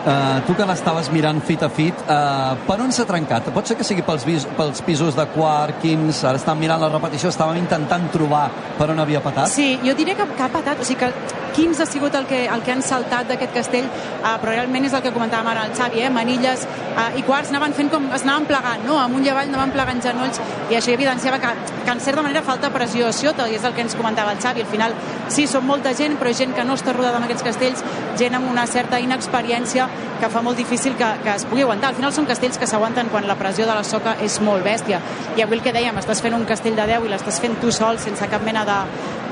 [0.04, 3.46] Uh, tu que l'estaves mirant fit a fit, uh, per on s'ha trencat?
[3.56, 4.26] Pot ser que sigui pels,
[4.58, 9.00] pels pisos de quart, quins, ara estan mirant la repetició, estàvem intentant trobar per on
[9.00, 9.48] havia patat?
[9.54, 12.44] Sí, jo diria que, que ha patat, o sigui que quins ha sigut el que,
[12.50, 15.74] el que han saltat d'aquest castell, uh, però realment és el que comentàvem ara el
[15.78, 16.10] Xavi, eh?
[16.12, 18.98] manilles uh, i quarts anaven fent com, es anaven plegant, no?
[19.02, 20.40] amunt i avall anaven plegant genolls
[20.70, 21.52] i això evidenciava que,
[21.84, 24.42] que en certa manera falta pressió a Ciota, i és el que ens comentava el
[24.42, 24.96] Xavi, al final
[25.28, 27.84] sí, són molta gent, però gent que no està rodada en aquests castells,
[28.18, 29.88] gent amb una certa inexperiència
[30.20, 31.90] que fa molt difícil que, que es pugui aguantar.
[31.92, 35.00] Al final són castells que s'aguanten quan la pressió de la soca és molt bèstia.
[35.36, 37.72] I avui el que dèiem, estàs fent un castell de 10 i l'estàs fent tu
[37.74, 38.78] sol sense cap mena de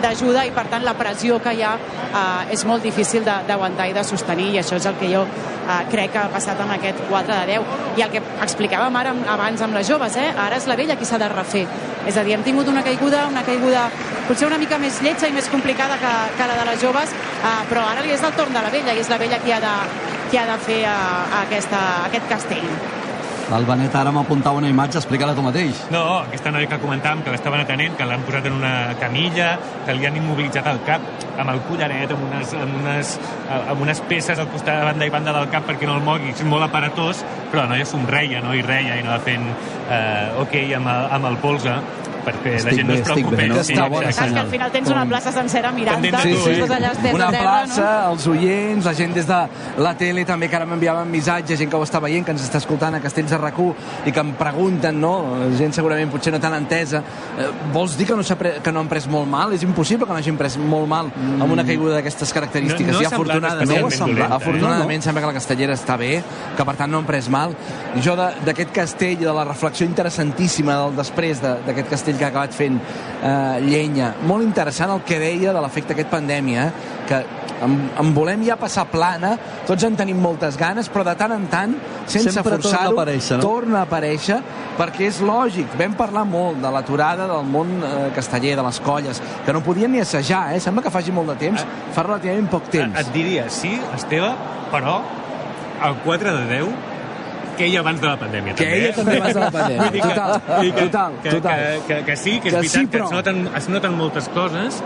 [0.02, 3.96] d'ajuda i per tant la pressió que hi ha eh, és molt difícil d'aguantar i
[3.96, 7.02] de sostenir i això és el que jo eh, crec que ha passat amb aquest
[7.08, 10.30] 4 de 10 i el que explicàvem ara abans amb les joves eh?
[10.46, 11.66] ara és la vella qui s'ha de refer
[12.06, 13.88] és a dir, hem tingut una caiguda una caiguda
[14.28, 17.60] potser una mica més lletja i més complicada que, que la de les joves eh,
[17.70, 19.60] però ara li és el torn de la vella i és la vella qui ha
[19.62, 19.76] de,
[20.30, 20.98] qui ha de fer eh,
[21.44, 23.01] aquesta, aquest castell
[23.52, 25.82] El Benet ara m'apuntava una imatge, explica-la tu mateix.
[25.92, 29.50] No, aquesta noia que comentàvem, que l'estaven atenent, que l'han posat en una camilla,
[29.86, 33.14] que li han immobilitzat el cap amb el collaret, amb unes, amb unes,
[33.58, 36.32] amb unes peces al costat de banda i banda del cap perquè no el mogui,
[36.32, 38.54] és molt aparatós, però la noia somreia, no?
[38.56, 41.76] I reia, i anava fent eh, ok amb el, amb el polze,
[42.24, 43.36] perquè la Estic gent no bé, es estic preocupi.
[43.36, 43.62] bé, no?
[43.64, 44.12] Sí, Està bona.
[44.12, 46.64] Saps que al final tens una plaça sencera mirant-te sí, eh?
[46.66, 46.72] sí.
[46.72, 48.12] allà estem Una terra, plaça, no?
[48.12, 49.40] els oients, la gent des de
[49.78, 52.58] la tele també que ara m'enviaven missatges, gent que ho està veient, que ens està
[52.58, 53.58] escoltant a Castells de rac
[54.06, 55.12] i que em pregunten, no?
[55.58, 57.02] Gent segurament potser no tan entesa.
[57.38, 58.22] Eh, vols dir que no,
[58.62, 59.52] que no han pres molt mal?
[59.52, 62.86] És impossible que no hagin pres molt mal amb una caiguda d'aquestes característiques.
[62.92, 64.36] No- no I semblat afortunadament, especialment dolenta, eh?
[64.36, 66.22] afortunadament sembla que la castellera està bé,
[66.56, 67.54] que per tant no han pres mal.
[68.02, 72.56] Jo d'aquest castell, de la reflexió interessantíssima del després de- d'aquest castell que ha acabat
[72.56, 76.90] fent eh, llenya, molt interessant el que deia de l'efecte aquest pandèmia, eh?
[77.08, 77.22] que
[77.62, 79.32] en, en volem ja passar plana,
[79.68, 81.74] tots en tenim moltes ganes, però de tant en tant,
[82.10, 83.46] sense torna a forçar-ho, aparèixer, no?
[83.46, 84.38] torna a aparèixer,
[84.78, 85.76] perquè és lògic.
[85.78, 89.92] Vam parlar molt de l'aturada del món eh, casteller, de les colles, que no podien
[89.94, 90.60] ni assajar, eh?
[90.62, 92.98] Sembla que faci molt de temps, fa relativament poc temps.
[92.98, 94.32] Et diria, sí, Esteve,
[94.74, 95.00] però
[95.82, 96.91] el 4 de 10
[97.56, 98.54] que ella abans de la pandèmia.
[98.54, 98.96] Que també, ella eh?
[98.96, 99.82] també abans de la pandèmia.
[99.82, 101.60] Vull dir que- Total, vull dir que, total, que, total.
[101.60, 103.96] Que, que, que sí, que és Que veritat sí, que però- es noten, es noten
[103.98, 104.82] moltes coses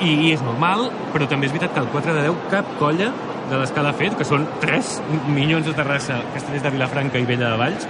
[0.00, 3.12] i, i és normal, però també és veritat que el 4 de 10 cap colla
[3.50, 4.94] de les que l'ha fet, que són 3
[5.28, 7.84] milions de Terrassa, Castellers de Vilafranca i Vella de Valls,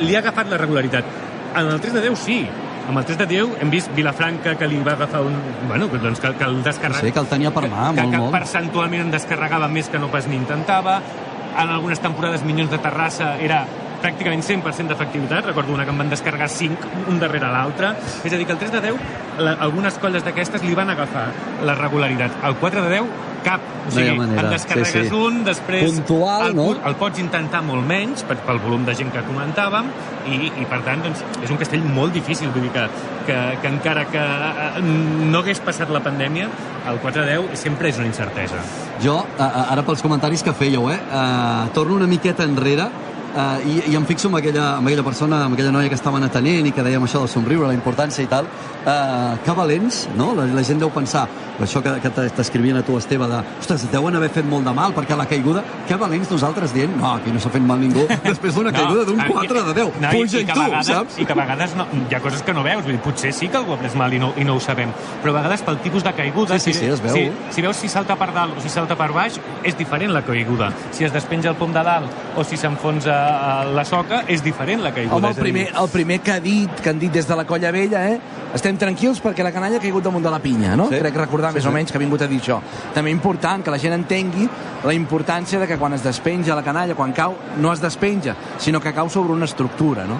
[0.00, 1.04] li ha agafat la regularitat.
[1.56, 2.40] En el 3 de 10 sí,
[2.88, 5.34] amb el 3 de 10 hem vist Vilafranca que li va agafar un...
[5.68, 7.00] Bueno, que, doncs, que, que el descarrega...
[7.06, 8.32] Sí, que el tenia per mà, que, molt, que molt.
[8.34, 10.98] percentualment en descarregava més que no pas n'intentava.
[11.58, 13.64] En algunes temporades Minyons de Terrassa era
[14.02, 15.46] pràcticament 100% d'efectivitat.
[15.50, 17.94] Recordo una que en van descarregar 5, un darrere l'altre.
[18.24, 18.94] És a dir, que el 3 de 10,
[19.44, 21.28] la, algunes colles d'aquestes li van agafar
[21.66, 22.38] la regularitat.
[22.44, 23.10] El 4 de 10,
[23.44, 23.60] cap.
[23.60, 24.42] O No sigui, manera.
[24.42, 25.14] en descarregues Sí, sí.
[25.14, 25.84] un, després...
[25.92, 26.66] Puntual, el, no?
[26.84, 29.88] El pots intentar molt menys, per, pel volum de gent que comentàvem,
[30.28, 32.50] i, i per tant, doncs, és un castell molt difícil.
[32.52, 32.84] Vull dir que,
[33.28, 36.50] que, que encara que eh, no hagués passat la pandèmia,
[36.90, 38.60] el 4 de 10 sempre és una incertesa.
[39.04, 42.88] Jo, ara pels comentaris que fèieu, eh, uh, torno una miqueta enrere
[43.38, 46.26] uh, i, i em fixo en aquella, en aquella persona, en aquella noia que estaven
[46.26, 48.48] atenent i que dèiem això del somriure, la importància i tal.
[48.88, 50.32] Uh, que valents, no?
[50.36, 51.26] La, la gent deu pensar,
[51.62, 54.94] això que, que t'escrivien a tu, Esteve, de, ostres, deuen haver fet molt de mal
[54.96, 58.56] perquè la caiguda, que valents nosaltres dient, no, aquí no s'ha fet mal ningú, després
[58.56, 59.98] d'una caiguda d'un 4 de 10.
[60.02, 61.18] No, Puja i, i, tu, vegades, saps?
[61.18, 62.84] I que a vegades no, hi ha coses que no veus.
[62.86, 64.94] Vull dir, potser sí que algú ha pres mal i no, i no ho sabem.
[65.22, 66.58] Però a vegades pel tipus de caiguda...
[66.58, 67.14] Sí, sí, sí, es veu.
[67.16, 70.22] Si, si veus si salta per dalt o si salta per baix, és diferent la
[70.26, 70.70] caiguda.
[70.96, 73.27] Si es despenja el pom de dalt o si s'enfonsa eh,
[73.74, 75.16] la soca, és diferent la caiguda.
[75.16, 77.70] Home, el primer, el primer que ha dit, que han dit des de la colla
[77.74, 78.18] vella, eh?
[78.54, 80.86] Estem tranquils perquè la canalla ha caigut damunt de la pinya, no?
[80.88, 80.96] Sí.
[81.02, 81.68] Crec recordar Sí, més sí.
[81.68, 82.60] o menys que ha vingut a dir això.
[82.94, 84.48] També important que la gent entengui
[84.84, 88.80] la importància de que quan es despenja la canalla, quan cau, no es despenja, sinó
[88.80, 90.16] que cau sobre una estructura, no?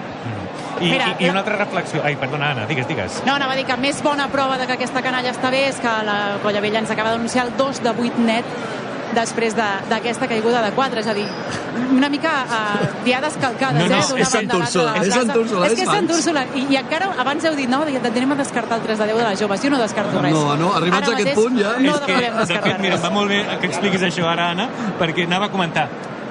[0.79, 1.99] I, Mira, i, I una altra reflexió...
[2.05, 3.17] Ai, perdona, Anna, digues, digues.
[3.25, 5.79] No, anava a dir que més bona prova de que aquesta canalla està bé és
[5.83, 8.45] que la Colla Vella ens acaba d'anunciar el 2 de 8 net
[9.15, 11.25] després de- d'aquesta caiguda de 4, és a dir,
[11.91, 13.99] una mica uh, diades calcades, No, no, eh?
[13.99, 15.13] és d'una Sant de la Úrsula, és.
[15.13, 16.09] Sant Úrsula, És és que és Sant.
[16.11, 19.17] Úrsula, i, i encara abans heu dit, no, anem a descartar el 3 de 10
[19.17, 20.33] de les joves, jo no descarto res.
[20.33, 22.71] No, no, arribats Ara a aquest mateix punt ja- No és que, podem de descartar
[22.71, 23.03] fet, mira, res.
[23.03, 24.69] va molt bé que expliquis això ara, Anna,
[24.99, 25.87] perquè anava a comentar.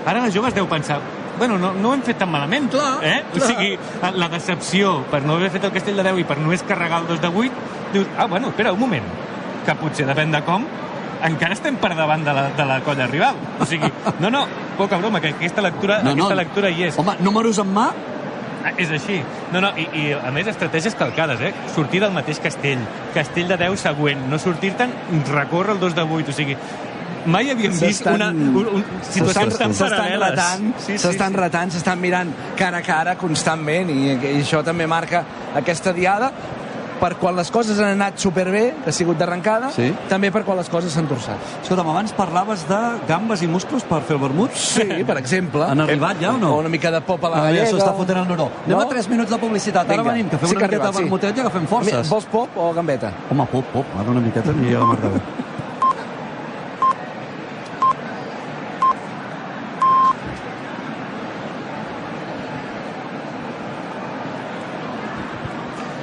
[0.07, 1.01] Ara les joves deu pensar,
[1.39, 2.71] bueno, no, no ho hem fet tan malament.
[2.71, 3.25] Clar, eh?
[3.33, 3.43] clar.
[3.45, 3.79] O sigui,
[4.15, 7.07] la decepció per no haver fet el castell de 10 i per només carregar el
[7.09, 7.53] 2 de 8,
[7.93, 9.05] dius, ah, bueno, espera, un moment,
[9.67, 10.65] que potser depèn de com,
[11.25, 13.37] encara estem per davant de la, de la colla rival.
[13.61, 16.25] O sigui, no, no, poca broma, que aquesta lectura, No, no.
[16.25, 16.99] aquesta lectura hi és.
[16.99, 17.91] Home, números en mà,
[18.59, 19.21] Ah, És així.
[19.53, 21.53] No, no, i, i a més estratègies calcades, eh?
[21.73, 22.81] Sortir del mateix castell,
[23.15, 24.91] castell de 10 següent, no sortir-te'n,
[25.31, 26.57] recórrer el 2 de 8, o sigui,
[27.31, 30.35] mai havíem vist una, un, un, situacions tan S'estan paral·leles.
[30.35, 35.23] retant, s'estan retant, s'estan mirant cara a cara constantment i, i això també marca
[35.63, 36.33] aquesta diada
[37.01, 39.95] per quan les coses han anat superbé, que ha sigut d'arrencada, Sí.
[40.09, 41.37] també per quan les coses s'han torçat.
[41.63, 44.51] Escolta'm, abans parlaves de gambes i musclos per fer el vermut?
[44.53, 45.65] Sí, per exemple.
[45.65, 46.55] Han arribat ja o no?
[46.57, 47.71] O una mica de pop a la Ah, ja gallega.
[47.71, 48.51] s'ho està fotent el noró.
[48.67, 48.81] Anem No?
[48.85, 49.87] a 3 minuts de publicitat.
[49.89, 50.13] Ara Vinga.
[50.13, 50.99] venim, que fem Sí una miqueta de sí.
[51.03, 52.09] vermutet i agafem forces.
[52.09, 53.13] Vols pop o gambeta?
[53.31, 53.85] Home, pop, pop.
[53.99, 54.99] Ara una miqueta aniria a la mar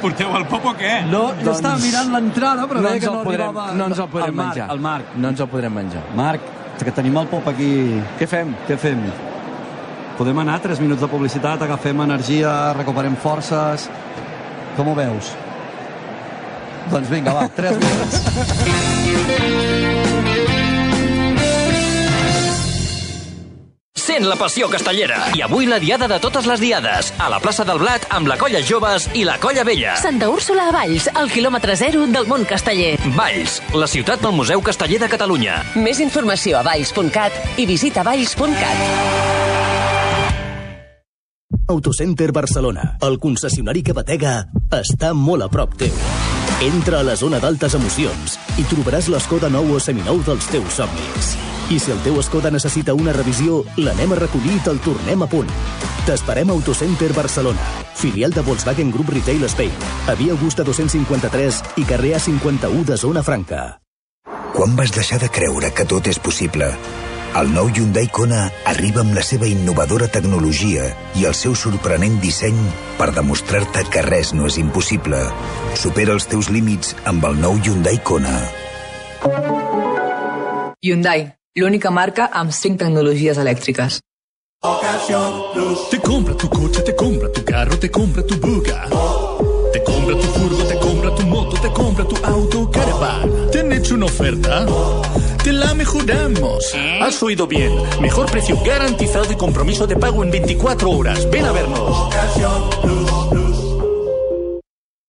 [0.05, 0.99] Porteu el pop o què?
[1.09, 3.77] No, jo Doncs- estava mirant l'entrada, però no veia ens que el no podrem, arribava...
[3.79, 4.67] no ens el podrem el Marc, menjar.
[4.75, 5.15] El Marc.
[5.23, 6.03] No ens el podrem menjar.
[6.19, 6.51] Marc,
[6.83, 7.71] que tenim el pop aquí.
[8.19, 8.51] Què fem?
[8.67, 9.01] Què fem?
[10.19, 13.89] Podem anar 3 minuts de publicitat, agafem energia, recuperem forces...
[14.75, 15.31] Com ho veus?
[16.91, 19.01] Doncs vinga, va, 3 minuts.
[24.15, 25.17] Sent la passió castellera.
[25.35, 27.09] I avui la diada de totes les diades.
[27.19, 29.97] A la plaça del Blat amb la colla joves i la colla vella.
[29.99, 32.93] Santa Úrsula a Valls, al quilòmetre zero del món casteller.
[33.17, 35.57] Valls, la ciutat del Museu Casteller de Catalunya.
[35.75, 38.79] Més informació a valls.cat i visita valls.cat.
[41.75, 44.45] Autocenter Barcelona, el concessionari que batega,
[44.79, 45.97] està molt a prop teu.
[46.63, 51.35] Entra a la zona d'altes emocions i trobaràs l'Escoda nou o seminou dels teus somnis.
[51.65, 55.27] I si el teu Skoda necessita una revisió, l'anem a recollir i te'l tornem a
[55.29, 55.49] punt.
[56.05, 59.71] T'esperem a Autocenter Barcelona, filial de Volkswagen Group Retail Spain,
[60.05, 63.63] a Via Augusta 253 i carrer A51 de Zona Franca.
[64.53, 66.69] Quan vas deixar de creure que tot és possible?
[67.35, 70.85] El nou Hyundai Kona arriba amb la seva innovadora tecnologia
[71.19, 72.61] i el seu sorprenent disseny
[72.99, 75.19] per demostrar-te que res no és impossible.
[75.81, 78.37] Supera els teus límits amb el nou Hyundai Kona.
[80.85, 81.25] Hyundai,
[81.55, 84.01] l'única marca amb 5 tecnologies elèctriques.
[85.89, 88.87] Te compra tu coche, te compra tu carro, te compra tu buga.
[89.71, 93.51] Te compra tu furgo, te compra tu moto, te compra tu auto caravan.
[93.51, 94.65] ¿Te han hecho una oferta?
[95.43, 96.73] Te la mejoramos.
[97.01, 97.71] Has oído bien.
[98.01, 101.29] Mejor precio garantizado y compromiso de pago en 24 horas.
[101.29, 102.09] Ven a vernos.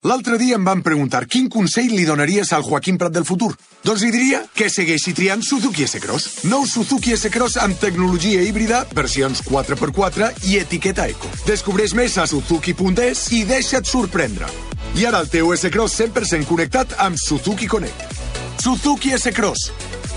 [0.04, 3.50] L'altre dia em van preguntar quin consell li donaries al Joaquim Prat del futur.
[3.82, 6.44] Doncs li diria que segueixi triant Suzuki S-Cross.
[6.50, 11.30] Nou Suzuki S-Cross amb tecnologia híbrida, versions 4x4 i etiqueta eco.
[11.48, 14.50] Descobreix més a suzuki.es i deixa't sorprendre.
[14.94, 18.20] I ara el teu S-Cross 100% connectat amb Suzuki Connect.
[18.62, 19.72] Suzuki S-Cross.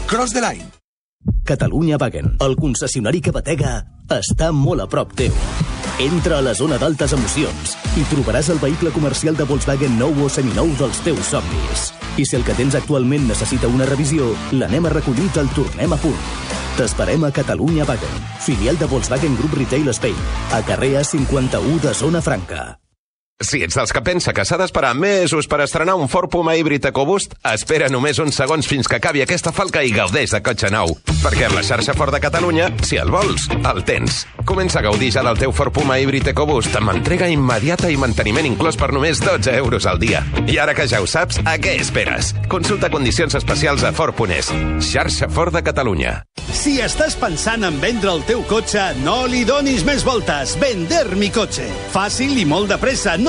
[0.06, 0.79] Cross the line.
[1.50, 3.80] Catalunya Wagen, el concessionari que batega,
[4.14, 5.34] està molt a prop teu.
[6.00, 10.30] Entra a la zona d'altes emocions i trobaràs el vehicle comercial de Volkswagen nou o
[10.30, 11.88] seminou dels teus somnis.
[12.22, 15.96] I si el que tens actualment necessita una revisió, l'anem a recollir i te'l tornem
[15.96, 16.20] a punt.
[16.78, 20.22] T'esperem a Catalunya Wagen, filial de Volkswagen Group Retail Spain,
[20.54, 22.70] a carrer A51 de Zona Franca.
[23.42, 26.84] Si ets dels que pensa que s'ha d'esperar mesos per estrenar un Ford Puma híbrid
[26.90, 30.92] EcoBoost, espera només uns segons fins que acabi aquesta falca i gaudeix de cotxe nou.
[31.22, 34.26] Perquè amb la xarxa Ford de Catalunya, si el vols, el tens.
[34.44, 38.50] Comença a gaudir ja del teu Ford Puma híbrid EcoBoost amb entrega immediata i manteniment
[38.50, 40.20] inclòs per només 12 euros al dia.
[40.44, 42.34] I ara que ja ho saps, a què esperes?
[42.52, 44.52] Consulta condicions especials a Ford.es.
[44.84, 46.18] Xarxa Ford de Catalunya.
[46.60, 50.58] Si estàs pensant en vendre el teu cotxe, no li donis més voltes.
[50.60, 51.70] Vender mi cotxe.
[51.94, 53.29] Fàcil i molt de pressa, no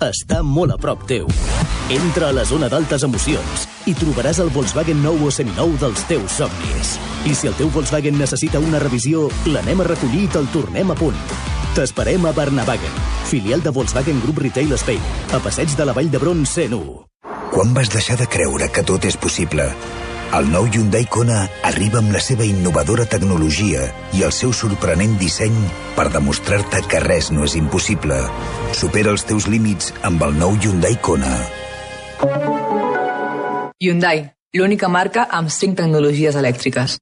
[0.00, 1.28] està molt a prop teu.
[1.92, 6.38] Entra a la zona d'altes emocions i trobaràs el Volkswagen nou o seminou dels teus
[6.40, 6.96] somnis.
[7.28, 10.96] I si el teu Volkswagen necessita una revisió, l'anem a recollir i te'l tornem a
[10.96, 11.18] punt.
[11.76, 15.04] T'esperem a Barnavagen, filial de Volkswagen Group Retail Spain,
[15.36, 17.04] a Passeig de la Vall d'Hebron 101.
[17.50, 19.68] Quan vas deixar de creure que tot és possible?
[20.30, 25.56] El nou Hyundai Kona arriba amb la seva innovadora tecnologia i el seu sorprenent disseny
[25.96, 28.14] per demostrar-te que res no és impossible.
[28.78, 31.34] Supera els teus límits amb el nou Hyundai Kona.
[33.82, 34.22] Hyundai,
[34.54, 37.00] l'única marca amb 5 tecnologies elèctriques.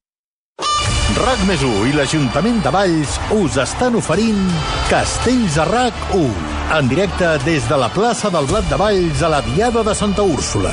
[1.18, 4.40] RAC més 1 i l'Ajuntament de Valls us estan oferint
[4.88, 6.32] Castells a RAC 1,
[6.78, 10.24] en directe des de la plaça del Blat de Valls a la Diada de Santa
[10.24, 10.72] Úrsula.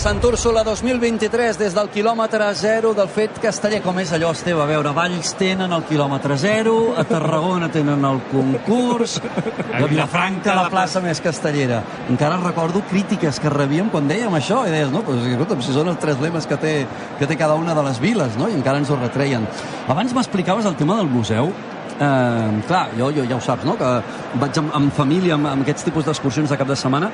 [0.00, 3.82] Sant Úrsula 2023 des del quilòmetre zero del fet casteller.
[3.84, 4.62] Com és allò, Esteve?
[4.64, 9.18] A veure, Valls tenen el quilòmetre zero, a Tarragona tenen el concurs,
[9.76, 11.82] a Vilafranca la plaça més castellera.
[12.08, 15.92] Encara recordo crítiques que rebíem quan dèiem això, i deies, no, pues, escolta, si són
[15.92, 16.74] els tres lemes que té,
[17.20, 18.48] que té cada una de les viles, no?
[18.48, 19.44] i encara ens ho retreien.
[19.84, 21.52] Abans m'explicaves el tema del museu,
[22.00, 23.74] Eh, clar, jo, jo ja ho saps, no?
[23.76, 23.88] que
[24.40, 27.10] vaig amb, amb família, amb, amb aquests tipus d'excursions de cap de setmana,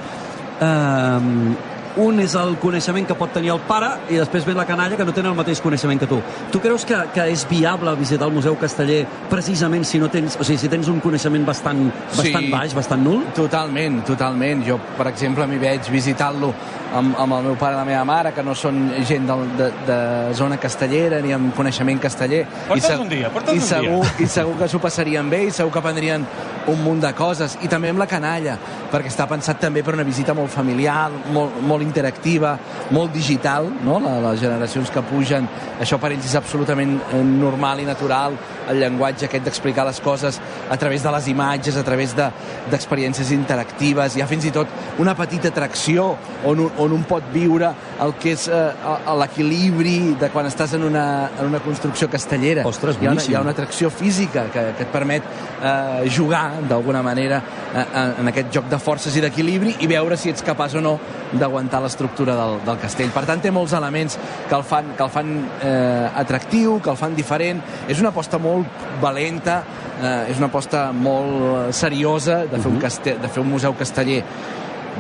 [0.63, 4.97] eh, un és el coneixement que pot tenir el pare i després ve la canalla
[4.97, 6.19] que no tenen el mateix coneixement que tu.
[6.53, 10.45] Tu creus que, que és viable visitar el Museu Casteller precisament si no tens, o
[10.45, 12.51] sigui, si tens un coneixement bastant, bastant Sí.
[12.53, 13.25] baix, bastant nul?
[13.35, 14.65] Totalment, totalment.
[14.67, 16.53] Jo, per exemple, m'hi veig visitant-lo
[16.97, 19.71] amb, amb el meu pare i la meva mare, que no són gent del, de,
[19.87, 22.45] de zona castellera ni amb coneixement casteller.
[22.69, 24.27] Porta'ls se- un dia, porta'ls i un segur, dia.
[24.27, 26.27] I segur que s'ho passarien bé i segur que aprendrien
[26.67, 27.57] un munt de coses.
[27.63, 28.57] I també amb la canalla,
[28.93, 32.57] perquè està pensat també per una visita molt familiar, molt, molt interactiva,
[32.91, 34.01] molt digital, no?
[34.03, 35.47] La, les generacions que pugen,
[35.81, 38.37] això per ells és absolutament eh, normal i natural,
[38.69, 42.31] el llenguatge aquest d'explicar les coses a través de les imatges, a través de-
[42.71, 44.67] d'experiències interactives, hi ha fins i tot
[44.99, 46.09] una petita atracció
[46.45, 47.71] on, on un pot viure
[48.03, 48.73] el que és eh,
[49.21, 51.05] l'equilibri de quan estàs en una,
[51.39, 52.65] en una construcció castellera.
[52.69, 55.23] Ostres, hi, ha una, hi ha una atracció física que, que et permet
[55.63, 57.41] eh, jugar d'alguna manera
[57.75, 57.87] eh,
[58.21, 60.97] en aquest joc de forces i d'equilibri i veure si ets capaç o no
[61.33, 63.13] d'aguantar l'estructura del, del castell.
[63.15, 64.19] Per tant, té molts elements
[64.49, 67.63] que el fan, que el fan eh, atractiu, que el fan diferent.
[67.89, 69.63] És una aposta molt valenta,
[70.01, 74.23] eh, és una aposta molt seriosa de fer, un, castell, de fer un museu casteller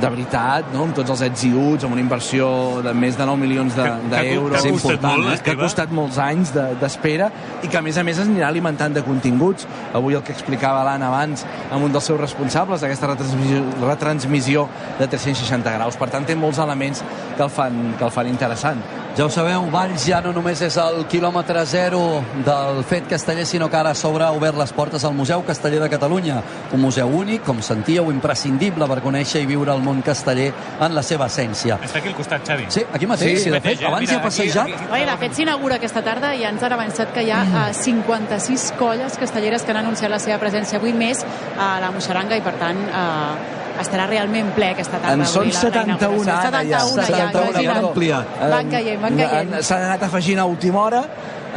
[0.00, 0.82] de veritat, no?
[0.84, 3.82] amb tots els ets i uts, amb una inversió de més de 9 milions de-
[3.82, 4.50] Que- que d'euros.
[4.62, 5.42] que ha important, molt, eh?
[5.42, 7.30] que ha costat molts anys de- d'espera
[7.62, 9.66] i que a més a més es anirà alimentant de continguts.
[9.94, 14.68] Avui el que explicava l'Anna abans amb un dels seus responsables d'aquesta retransmissió, retransmissió
[14.98, 15.96] de 360 graus.
[15.96, 17.02] Per tant, té molts elements
[17.36, 18.80] que el fan, que el fan interessant.
[19.16, 22.00] Ja ho sabeu, Valls ja no només és el quilòmetre zero
[22.44, 26.42] del fet casteller, sinó que ara s'obre obert les portes al Museu Casteller de Catalunya.
[26.76, 30.50] Un museu únic, com sentíeu, imprescindible per conèixer i viure el món casteller
[30.84, 31.78] en la seva essència.
[31.80, 32.66] Està aquí al costat, Xavi.
[32.68, 33.86] Sí, aquí mateix, sí, de fet, eh?
[33.88, 34.62] abans Mira, hi ha passejat.
[34.66, 37.30] aquí- aquí- Oi, de fet, s'inaugura aquesta tarda i ja ens han avançat que hi
[37.30, 37.56] ha Mm.
[37.70, 41.24] eh, 56 colles castelleres que han anunciat la seva presència avui més
[41.58, 45.14] a la Moixeranga i, per tant, eh, estarà realment ple aquesta tarda.
[45.14, 46.48] En són avui, la- la 71 inauguració.
[46.48, 46.80] ara ja.
[46.80, 47.84] 71 ja, 71, imagina't.
[47.90, 48.24] àmplia.
[48.50, 49.54] Van caient, van caient.
[49.54, 51.02] Han- S'han anat afegint a última hora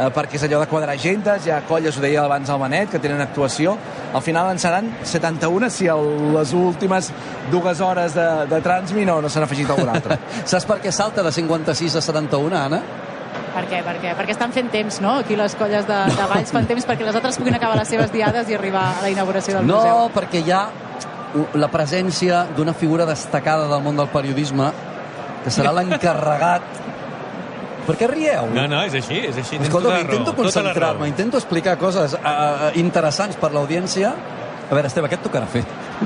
[0.00, 2.90] eh, perquè és allò de quadrar agendes, hi ha colles, ho deia abans el Benet,
[2.90, 3.76] que tenen actuació.
[4.14, 7.10] Al final en seran 71 si a les últimes
[7.50, 10.18] dues hores de, de Transmi no, no s'han afegit algun altre.
[10.44, 12.80] Saps per què salta de 56 a 71, Anna?
[13.54, 13.82] Per què?
[13.84, 14.14] Per què?
[14.16, 15.18] Perquè estan fent temps, no?
[15.18, 18.12] Aquí les colles de, de Valls fan temps perquè les altres puguin acabar les seves
[18.12, 20.04] diades i arribar a la inauguració del museu.
[20.06, 20.68] No, perquè hi ha
[21.54, 24.70] la presència d'una figura destacada del món del periodisme
[25.44, 26.80] que serà l'encarregat
[27.86, 28.50] per què rieu?
[28.54, 29.58] No, no, és així, és així.
[29.58, 34.12] Escolta, tota intento tota concentrar-me, intento explicar coses uh, interessants per l'audiència.
[34.70, 35.64] A veure, Esteve, què et tocarà fer?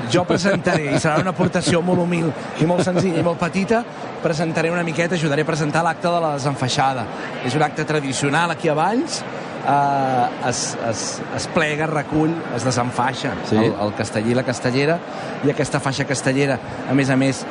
[0.09, 3.83] Jo presentaré, i serà una aportació molt humil i molt senzilla i molt petita,
[4.23, 7.05] presentaré una miqueta, ajudaré a presentar l'acte de la desenfaixada.
[7.45, 9.19] És un acte tradicional aquí a Valls,
[9.67, 11.03] eh, es, es,
[11.37, 13.55] es plega, es recull, es desenfaixa Sí.
[13.61, 14.97] el, el casteller i la castellera,
[15.45, 16.57] i aquesta faixa castellera,
[16.89, 17.45] a més a més,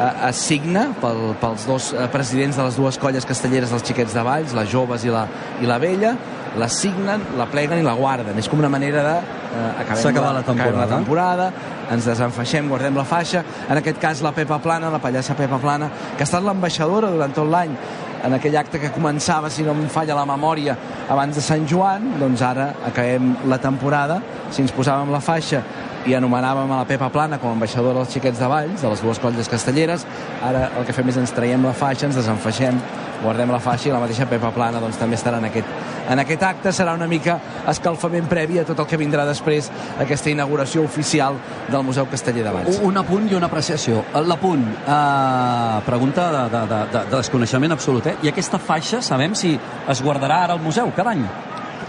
[0.00, 4.16] eh, es signa pel, pels dos eh, presidents de les dues colles castelleres dels xiquets
[4.16, 5.26] de Valls, les joves i la,
[5.60, 6.14] i la vella,
[6.58, 8.38] la signen, la pleguen i la guarden.
[8.40, 9.16] És com una manera de...
[9.50, 10.78] Eh, acabem la acabem temporada.
[10.78, 11.48] la temporada,
[11.90, 13.44] ens desenfaixem, guardem la faixa.
[13.68, 17.34] En aquest cas, la Pepa Plana, la pallassa Pepa Plana, que ha estat l'ambaixadora durant
[17.34, 17.74] tot l'any
[18.20, 20.74] en aquell acte que començava, si no em falla la memòria,
[21.08, 24.20] abans de Sant Joan, doncs ara acabem la temporada,
[24.52, 25.62] si ens posàvem la faixa
[26.08, 29.02] i anomenàvem a la Pepa Plana com a ambaixadora dels xiquets de Valls, de les
[29.04, 30.06] dues colles castelleres,
[30.46, 32.78] ara el que fem és ens traiem la faixa, ens desenfaixem,
[33.20, 35.68] guardem la faixa i la mateixa Pepa Plana doncs, també estarà en aquest,
[36.10, 36.72] en aquest acte.
[36.72, 37.36] Serà una mica
[37.68, 39.70] escalfament previ a tot el que vindrà després,
[40.00, 41.36] aquesta inauguració oficial
[41.68, 42.80] del Museu Casteller de Valls.
[42.86, 44.04] Un apunt i una apreciació.
[44.24, 48.16] L'apunt, eh, pregunta de, de, de, de desconeixement absolut, eh?
[48.24, 49.56] I aquesta faixa, sabem si
[49.88, 51.26] es guardarà ara al museu cada any?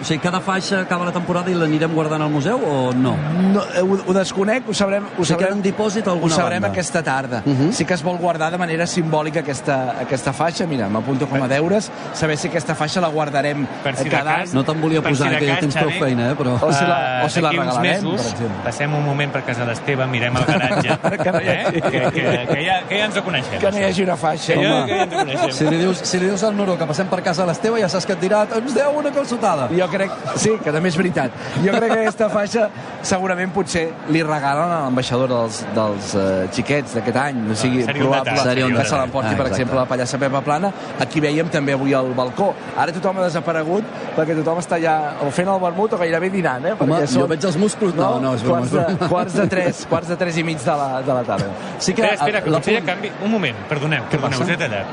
[0.02, 3.16] O sigui, cada faixa acaba la temporada i l'anirem guardant al museu o no?
[3.54, 5.04] No, eh, ho, ho desconec, ho sabrem...
[5.04, 6.72] Ho O sigui, sabrem, queda en dipòsit a ho alguna sabrem banda.
[6.74, 7.44] aquesta tarda.
[7.46, 7.72] Uh -huh.
[7.72, 10.66] Sí que es vol guardar de manera simbòlica aquesta, aquesta faixa.
[10.66, 14.32] Mira, m'apunto com a deures, saber si aquesta faixa la guardarem Per si de cada
[14.38, 14.56] cas- any.
[14.56, 16.36] No te'n volia Per posar, si de que ja tens prou feina, eh?
[16.36, 16.58] Però...
[16.62, 18.64] O si la- o si la regalarem, per mesos, exemple.
[18.64, 21.66] passem un moment per casa l'Esteve, mirem el garatge, Que no hi eh?
[21.74, 23.60] que, que, que, ja, que ja ens ho coneixem.
[23.60, 24.54] Que no hi hagi una faixa.
[24.54, 25.52] Que ja, que ja ens ho coneixem.
[25.52, 28.06] Si li, dius, si li dius al Nuro que passem per casa l'Esteve, ja saps
[28.06, 29.68] que et dirà ens deu una calçotada.
[29.70, 30.12] Jo crec,
[30.42, 31.36] sí, que també és veritat.
[31.66, 32.68] Jo crec que aquesta faixa
[33.06, 33.84] segurament potser
[34.14, 37.42] li regalen a l'ambaixador dels, dels uh, xiquets d'aquest any.
[37.52, 39.86] O sigui, seria un probable detall, seria un que se l'emporti, Ah, per exemple, la
[39.90, 40.72] pallassa Pepa Plana.
[41.00, 42.52] Aquí veiem també avui al balcó.
[42.78, 43.86] Ara tothom ha desaparegut
[44.16, 46.74] perquè tothom està ja o fent el vermut o gairebé dinant, eh?
[46.78, 47.96] Home, Perquè jo veig els músculs...
[47.96, 48.98] No, no, és broma, quarts, és broma.
[49.00, 51.48] de, quarts de tres, quarts de tres i mig de la, de la tarda.
[51.80, 53.12] Sí que Espera, espera, que la potser hi ha punt- canvi.
[53.26, 54.44] Un moment, perdoneu, perdoneu, passa?
[54.44, 54.86] us he tallat.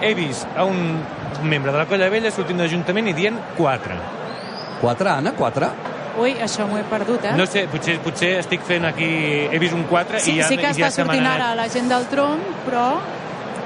[0.00, 1.00] He vist a un
[1.44, 3.98] membre de la Colla Vella sortint de l'Ajuntament i dient 4.
[4.80, 5.68] Quatre, Anna, quatre?
[6.20, 7.34] Ui, això m'ho he perdut, eh?
[7.38, 9.08] No sé, potser, potser estic fent aquí...
[9.52, 11.90] He vist un 4 sí, i ja, sí que ja està sortint ara la gent
[11.92, 12.86] del tronc, però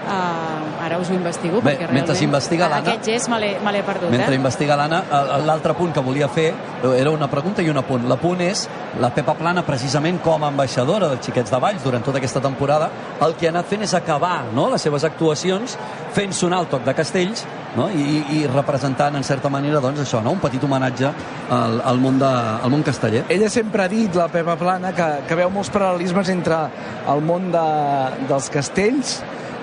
[0.06, 3.82] uh, ara us ho investigo, Bé, perquè mentre realment s'investiga l'Anna- aquest gest me l'he
[3.86, 4.38] perdut, Mentre eh?
[4.38, 5.02] investiga l'Anna,
[5.44, 8.06] l'altre punt que volia fer eh, era una pregunta i un apunt.
[8.08, 8.68] L'apunt és
[9.00, 12.90] la Pepa Plana, precisament com a ambaixadora dels xiquets de Valls durant tota aquesta temporada,
[13.24, 15.78] el que ha anat fent és acabar no, les seves actuacions
[16.14, 17.44] fent sonar el toc de castells
[17.76, 17.88] no?
[17.90, 20.34] I, i representant, en certa manera, doncs, això, no?
[20.34, 21.10] un petit homenatge
[21.50, 23.24] al, al, món de, al món casteller.
[23.28, 26.60] Ella sempre ha dit, la Pepa Plana, que, que veu molts paral·lelismes entre
[27.10, 27.64] el món de,
[28.30, 29.18] dels castells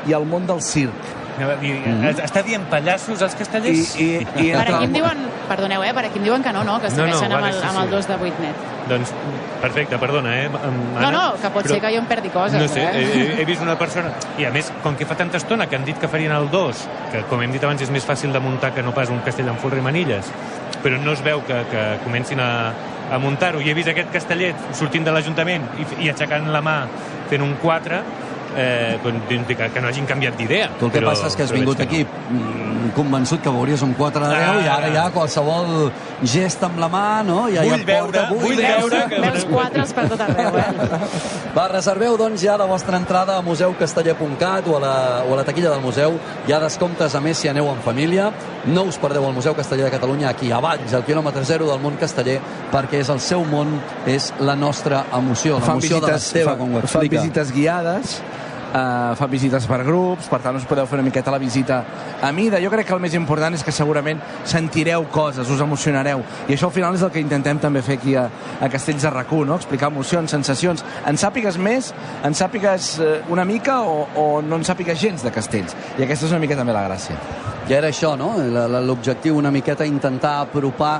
[0.08, 1.18] i el món del circ.
[1.38, 2.10] Anava a dir, Mhm.
[2.26, 3.96] Està dient pallassos als castellers?
[3.98, 6.64] I, i, i Per aquí em diuen, perdoneu, eh, per aquí em diuen que no,
[6.64, 7.92] no, que No, no, segueixen amb, vale, el, sí, amb el sí.
[7.96, 8.56] 2 de 8 net.
[8.90, 9.14] Doncs,
[9.62, 10.46] perfecte, perdona, eh?
[10.48, 13.38] Anna, No, no, que pot però- ser que jo em perdi coses, No sé, eh?
[13.38, 14.12] he, he vist una persona...
[14.38, 16.88] I a més, com que fa tanta estona que han dit que farien el 2,
[17.14, 19.48] que com hem dit abans és més fàcil de muntar que no pas un castell
[19.50, 20.26] amb folre i manilles,
[20.84, 22.74] però no es veu que, que comencin a,
[23.10, 23.62] a muntar-ho.
[23.62, 26.84] I he vist aquest castellet sortint de l'Ajuntament i, i aixecant la mà
[27.30, 28.02] fent un 4,
[28.58, 30.70] eh, doncs, que, que no hagin canviat d'idea.
[30.80, 33.82] Tu el que Però- passa és que has vingut veig aquí mm, convençut que veuries
[33.82, 34.62] un 4 de 10 Ah.
[34.66, 35.92] i ara ja qualsevol
[36.24, 37.48] gest amb la mà, no?
[37.50, 40.66] Ja, Vull ja et porta, veure, vull veure que- Veus quatres per tot arreu, eh?
[41.56, 44.96] Va, reserveu doncs ja la vostra entrada a museucasteller.cat o, a la,
[45.28, 46.18] o a la taquilla del museu.
[46.48, 48.32] Hi ha descomptes, a més, si aneu en família.
[48.66, 51.80] No us perdeu el Museu Casteller de Catalunya aquí a Valls, al quilòmetre zero del
[51.82, 52.38] món casteller,
[52.70, 56.86] perquè és el seu món, és la nostra emoció, l'emoció de l'Esteve, com ho fan
[56.86, 57.24] explica.
[57.24, 58.20] visites guiades,
[58.72, 61.82] uh, fan visites per grups, per tant us podeu fer una miqueta la visita
[62.22, 62.60] a mida.
[62.62, 66.22] Jo crec que el més important és que segurament sentireu coses, us emocionareu.
[66.48, 68.28] I això al final és el que intentem també fer aquí a,
[68.62, 69.56] a Castells de rac no?
[69.56, 70.86] explicar emocions, sensacions.
[71.08, 71.94] En sàpigues més,
[72.24, 75.76] en sàpigues eh, una mica o, o no en sàpigues gens de castells.
[75.98, 77.51] I aquesta és una mica també la gràcia.
[77.70, 78.34] Ja era això, no?
[78.86, 80.96] L'objectiu una miqueta intentar apropar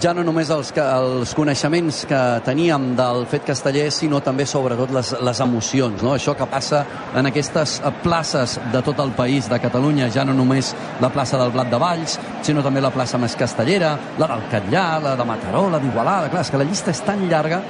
[0.00, 5.12] ja no només els, els coneixements que teníem del fet casteller, sinó també sobretot les,
[5.20, 6.14] les emocions, no?
[6.16, 6.84] Això que passa
[7.16, 11.52] en aquestes places de tot el país de Catalunya, ja no només la plaça del
[11.52, 15.66] Blat de Valls, sinó també la plaça més castellera, la del Catllà, la de Mataró,
[15.72, 17.62] la d'Igualada, clar, és que la llista és tan llarga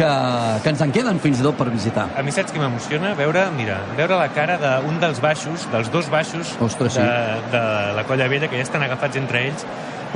[0.00, 2.06] que, que ens en queden fins i tot per visitar.
[2.16, 3.12] A mi saps què m'emociona?
[3.18, 7.04] Veure, mira, veure la cara d'un dels baixos, dels dos baixos Ostres, sí.
[7.04, 7.64] de, de
[7.98, 9.66] la Colla Vella, que ja estan agafats entre ells.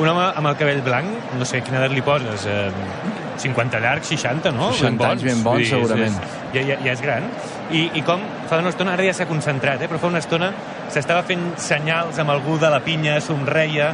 [0.01, 2.71] Un home amb el cabell blanc, no sé quina edat li poses, eh,
[3.45, 4.73] 50 llarg, 60, no?
[4.75, 6.17] 60 anys ben bons, dir, segurament.
[6.17, 7.29] És, ja, ja, ja és gran.
[7.71, 10.51] I, I com fa una estona, ara ja s'ha concentrat, eh, però fa una estona
[10.95, 13.93] s'estava fent senyals amb algú de la pinya, somreia.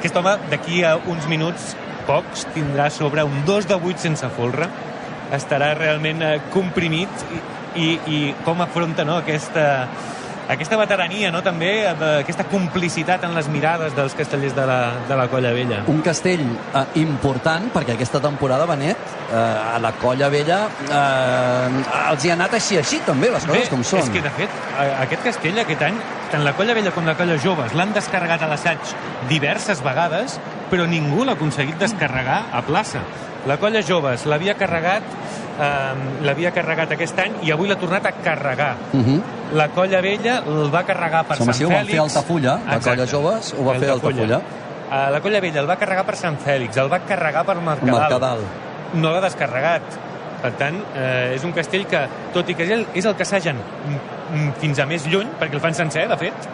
[0.00, 1.74] Aquest home, d'aquí a uns minuts,
[2.08, 4.66] pocs, tindrà sobre un 2 de 8 sense folre,
[5.36, 7.42] estarà realment eh, comprimit i,
[7.80, 9.66] i, i com afronta no, aquesta,
[10.50, 14.78] aquesta veterania, no, també, eh, aquesta complicitat en les mirades dels castellers de la,
[15.08, 15.84] de la Colla Vella.
[15.92, 22.26] un castell eh, important perquè aquesta temporada, Benet, eh, a la Colla Vella eh, els
[22.26, 24.02] hi ha anat així així també, les coses Bé, com són.
[24.02, 24.60] És que, de fet,
[24.90, 26.02] aquest castell aquest any,
[26.34, 28.94] tant la Colla Vella com la Colla Joves l'han descarregat a l'assaig
[29.30, 33.02] diverses vegades, però ningú l'ha aconseguit descarregar a plaça.
[33.48, 35.02] La Colla Joves l'havia carregat
[35.60, 38.74] eh, l'havia carregat aquest any i avui l'ha tornat a carregar.
[38.92, 39.20] Uh -huh.
[39.52, 41.90] La Colla Vella el va carregar per Home, Sant sí, ho van Fèlix.
[41.90, 42.90] fer a Altafulla, la Exacte.
[42.90, 44.36] Colla Joves ho va fer a Altafulla.
[44.90, 48.00] Uh, la Colla Vella el va carregar per Sant Fèlix, el va carregar per Mercadal.
[48.00, 48.38] Mercadal.
[48.94, 49.82] No l'ha descarregat.
[50.40, 52.00] Per tant, eh, és un castell que,
[52.32, 53.56] tot i que és el, és el que assagen
[54.58, 56.48] fins a més lluny, perquè el fan sencer, de fet,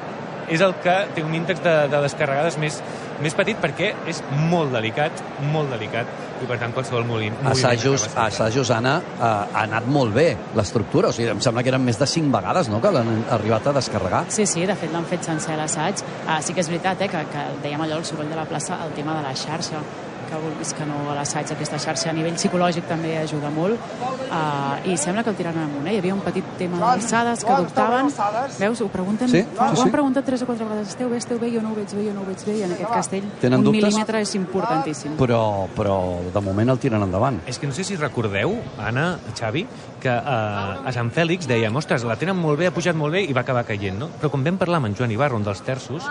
[0.48, 2.82] és el que té un índex de, de descarregades més,
[3.22, 6.08] més petit perquè és molt delicat, molt delicat,
[6.42, 11.16] i per tant qualsevol molí, Assajos, assajos Anna, ha, ha anat molt bé l'estructura, o
[11.16, 14.24] sigui, em sembla que eren més de 5 vegades no, que l'han arribat a descarregar.
[14.32, 16.04] Sí, sí, de fet l'han fet sencer l'assaig.
[16.26, 18.82] Ah, sí que és veritat eh, que, que dèiem allò, el soroll de la plaça,
[18.84, 19.82] el tema de la xarxa
[20.28, 22.10] que vulguis que no a l'assaig aquesta xarxa.
[22.10, 23.78] A nivell psicològic també ajuda molt.
[24.26, 25.94] Uh, i sembla que el tiraran amunt eh?
[25.94, 28.10] hi havia un petit tema d'alçades que dubtaven.
[28.58, 29.28] Veus, ho pregunten?
[29.30, 29.82] Sí, fa- sí, ho sí.
[29.86, 30.88] han preguntat tres o quatre vegades.
[30.94, 32.56] Esteu bé, esteu bé, jo no ho veig bé, jo no ho veig bé.
[32.58, 33.82] I en aquest castell Tenen un dubtes?
[33.84, 35.16] mil·límetre és importantíssim.
[35.20, 35.96] Però, però
[36.34, 37.40] de moment el tiren endavant.
[37.46, 39.66] És que no sé si recordeu, Anna, Xavi,
[40.06, 43.24] que eh, a Sant Fèlix dèiem, ostres, la tenen molt bé, ha pujat molt bé
[43.26, 44.10] i va acabar caient, no?
[44.20, 46.06] Però quan vam parlar amb en Joan Ibarra, un dels terços,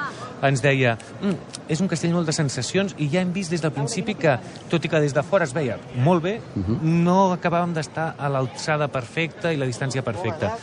[0.46, 3.74] ens deia, mm, és un castell molt de sensacions i ja hem vist des del
[3.76, 4.36] principi que,
[4.72, 6.39] tot i que des de fora es veia molt bé,
[6.84, 10.56] no acabàvem d'estar a l'alçada perfecta i la distància perfecta.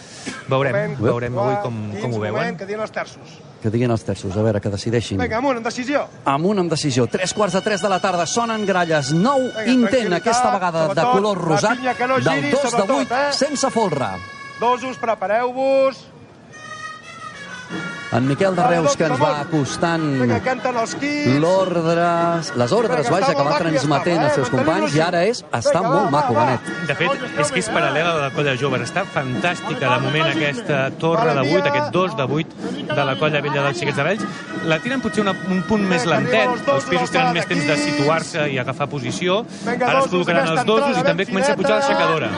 [0.49, 2.57] Veurem, veurem avui com, com ho veuen.
[2.59, 3.41] Que diuen els terços.
[3.63, 5.21] Que diguin els terços, a veure, que decideixin.
[5.23, 6.03] Vinga, amunt, en decisió.
[6.27, 7.07] Amunt amb decisió.
[7.11, 9.13] Tres quarts de tres de la tarda, sonen gralles.
[9.15, 12.71] Nou Vinga, intent, aquesta vegada de sobretot, color la rosat, no del giri, 2 de
[12.75, 13.33] sobretot, 8, eh?
[13.39, 14.11] sense folre.
[14.59, 16.09] Dosos, prepareu-vos.
[18.13, 20.03] En Miquel de Reus, que ens va acostant
[21.41, 22.09] l'ordre,
[22.61, 24.35] les ordres, vaja, que va transmetent als eh?
[24.37, 26.69] seus companys, i ara és, està molt maco, Benet.
[26.91, 28.85] De fet, és que és paral·lela a la colla joves.
[28.85, 33.41] Està fantàstica, de moment, aquesta torre de 8, aquest 2 de 8 de la colla
[33.47, 34.27] vella dels Xiquets de Vells.
[34.69, 36.69] La tiren potser una, un punt més lentet.
[36.69, 39.41] Els pisos tenen més temps de situar-se i agafar posició.
[39.65, 42.29] Ara es col·locaran els dosos i també comença a pujar l'aixecadora.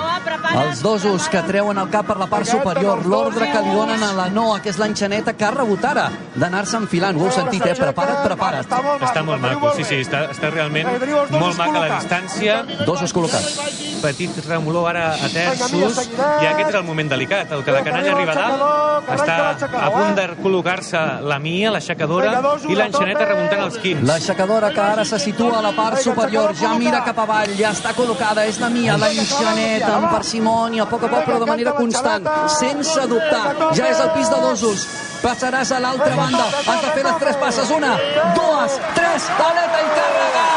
[0.54, 4.14] Els dosos que treuen el cap per la part superior, l'ordre que li donen a
[4.14, 7.16] la Noa, que és l'enxaneta, que ha rebut ara d'anar-se enfilant.
[7.18, 7.74] Ho heu sentit, eh?
[7.78, 8.68] Prepara't, prepara't.
[9.08, 10.88] Està molt maco, sí, sí, està, està realment
[11.32, 12.60] molt maca la distància.
[12.84, 13.58] Dosos col·locats.
[14.04, 18.12] Petit remolor ara a terços, i aquest és el moment delicat, el que la canalla
[18.12, 19.36] arriba a dalt, està
[19.80, 22.34] a punt de col·locar-se la Mia, l'aixecadora,
[22.68, 24.04] i l'enxaneta remuntant els quins.
[24.08, 27.94] L'aixecadora que ara se situa a la part superior, ja mira cap avall, ja està
[27.96, 32.28] col·locada, és la Mia, l'enxaneta, amb parsimònia, a poc a poc, però de manera constant,
[32.58, 33.72] sense dubtar.
[33.72, 34.86] Ja és el pis de dosos.
[35.24, 37.94] Passaràs a l'altra banda, has de fer les tres passes, una,
[38.36, 40.50] dues, tres, aleta i carregar!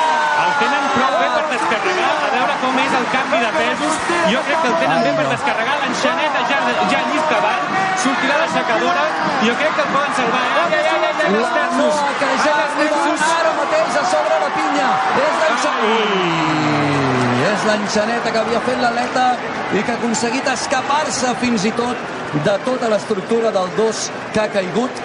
[0.44, 3.96] El tenen prou bé per descarregar, a veure com és el canvi de pesos.
[4.34, 5.80] Jo crec que el tenen bé per descarregar.
[5.86, 6.60] L'enxaneta ja,
[6.92, 7.66] ja llis cavall,
[8.04, 9.08] sortirà l'aixecadora.
[9.48, 10.46] Jo crec que el poden salvar.
[10.52, 11.82] Ai, ai, ai, ai, ai, els La terços.
[11.82, 13.04] Noa que ja arriba
[13.40, 14.96] ara mateix a sobre la pinya.
[15.26, 17.07] És l'enxaneta.
[17.48, 19.26] És l'enxaneta que havia fet l'aleta
[19.72, 22.08] i que ha aconseguit escapar-se fins i tot
[22.46, 24.02] de tota l'estructura del 2
[24.34, 25.04] que ha caigut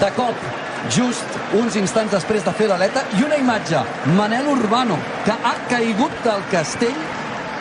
[0.00, 0.44] de cop
[0.90, 3.82] just uns instants després de fer l'aleta i una imatge,
[4.18, 6.96] Manel Urbano que ha caigut del castell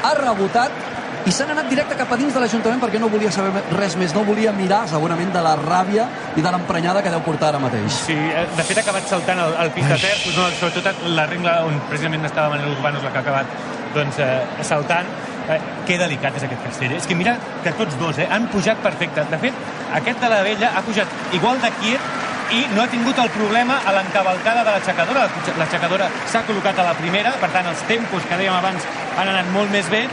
[0.01, 0.89] ha rebotat
[1.25, 4.13] i s'han anat directe cap a dins de l'Ajuntament perquè no volia saber res més,
[4.17, 7.99] no volia mirar segurament de la ràbia i de l'emprenyada que deu portar ara mateix.
[8.07, 10.47] Sí, eh, de fet ha acabat saltant el, el pis de terços, no?
[10.57, 14.63] sobretot la regla on precisament estava Manel Urbano és la que ha acabat doncs, eh,
[14.67, 15.07] saltant.
[15.49, 16.91] Eh, que delicat és aquest castell.
[16.95, 19.25] És que mira que tots dos eh, han pujat perfecte.
[19.31, 19.53] De fet,
[19.97, 22.19] aquest de la vella ha pujat igual de quiet
[22.51, 25.27] i no ha tingut el problema a l'encavalcada de l'aixecadora.
[25.57, 28.87] L'aixecadora s'ha col·locat a la primera, per tant, els tempos que dèiem abans
[29.17, 30.05] han anat molt més bé.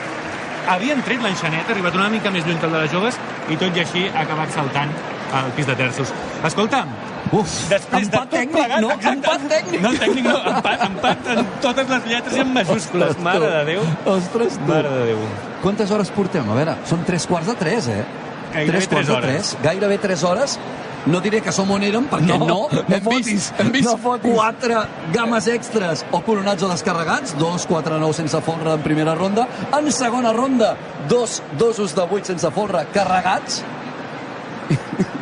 [0.68, 3.18] Havien tret ha arribat una mica més lluny que el de les joves,
[3.48, 4.92] i tot i així ha acabat saltant
[5.32, 6.12] al pis de terços.
[6.44, 6.84] Escolta,
[7.32, 8.80] Uf, després de tot tècnic, plegat...
[8.80, 8.90] no?
[8.94, 9.80] exacte, Empat tècnic.
[9.84, 13.10] No, tècnic no, empat, empat en totes les lletres i en majúscules.
[13.12, 13.50] Ostres, Mare tu.
[13.52, 13.86] de Déu.
[14.14, 14.66] Ostres, tu.
[14.72, 15.22] Mare de Déu.
[15.62, 16.48] Quantes hores portem?
[16.50, 18.02] A veure, són tres quarts de tres, eh?
[18.54, 19.30] Gairebé tres quarts tres de hores.
[19.52, 19.56] tres.
[19.66, 20.58] Gairebé tres hores.
[21.08, 23.68] No diré que som on érem, perquè no, No, no, no hem, fotis, vist, hem
[23.72, 23.88] vist
[24.24, 24.80] quatre
[25.14, 29.46] games extres o coronats o descarregats, dos 4-9 sense folre en primera ronda,
[29.78, 30.74] en segona ronda,
[31.08, 33.62] dos dosos de 8 sense folre carregats,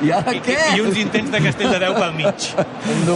[0.05, 0.57] i ara I, què?
[0.77, 2.49] I uns intents de castell de Déu pel mig.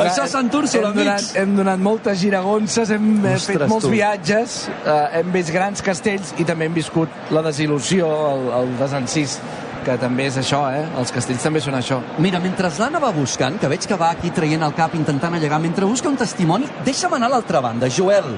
[0.00, 3.92] Això és Sant Úrsula, hem donat, hem donat moltes giragonses, hem Ostres, fet molts tu.
[3.92, 9.38] viatges, eh, hem vist grans castells i també hem viscut la desil·lusió, el, el desencís,
[9.84, 10.82] que també és això, eh?
[11.00, 12.00] Els castells també són això.
[12.20, 15.60] Mira, mentre l'Anna va buscant, que veig que va aquí traient el cap, intentant allegar,
[15.60, 17.88] mentre busca un testimoni, deixa'm anar a l'altra banda.
[17.88, 18.28] Joel,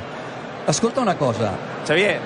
[0.71, 1.51] escolta una cosa.
[1.87, 2.21] Xavier,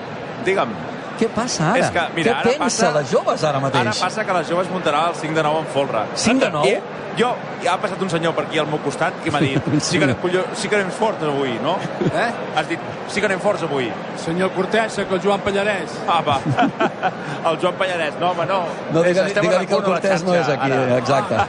[0.45, 0.96] digue'm.
[1.17, 1.79] Què passa ara?
[1.81, 3.81] És que, mira, Què ara pensa passa, les joves ara mateix?
[3.87, 6.01] Ara passa que les joves muntarà el 5 de 9 en folre.
[6.13, 6.67] 5 de 9?
[6.69, 6.71] I
[7.17, 7.31] jo,
[7.65, 9.57] ha passat un senyor per aquí al meu costat que m'ha dit
[9.87, 11.73] sí que, colló, sí que anem forts avui, no?
[12.11, 12.29] Eh?
[12.55, 12.77] Has dit,
[13.09, 13.89] sí que anem forts avui.
[14.21, 15.89] Senyor Cortesa, que el Joan Pallarès.
[16.05, 16.37] Apa,
[17.49, 18.13] el Joan Pallarès.
[18.21, 18.59] No, home, no.
[18.93, 20.97] No, És- digue-li estem digue a que el Cortés no és aquí, ara.
[21.01, 21.35] exacte.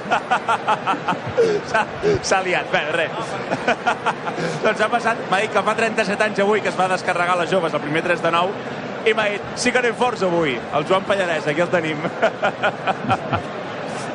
[2.29, 3.13] S'ha liat, bé, res.
[4.65, 7.51] doncs ha passat, m'ha dit que fa 37 anys avui que es va descarregar les
[7.53, 8.51] joves el primer 3 de 9
[9.07, 10.53] i m'ha dit, sí que anem forts avui.
[10.75, 11.99] El Joan Pallarès, aquí el tenim.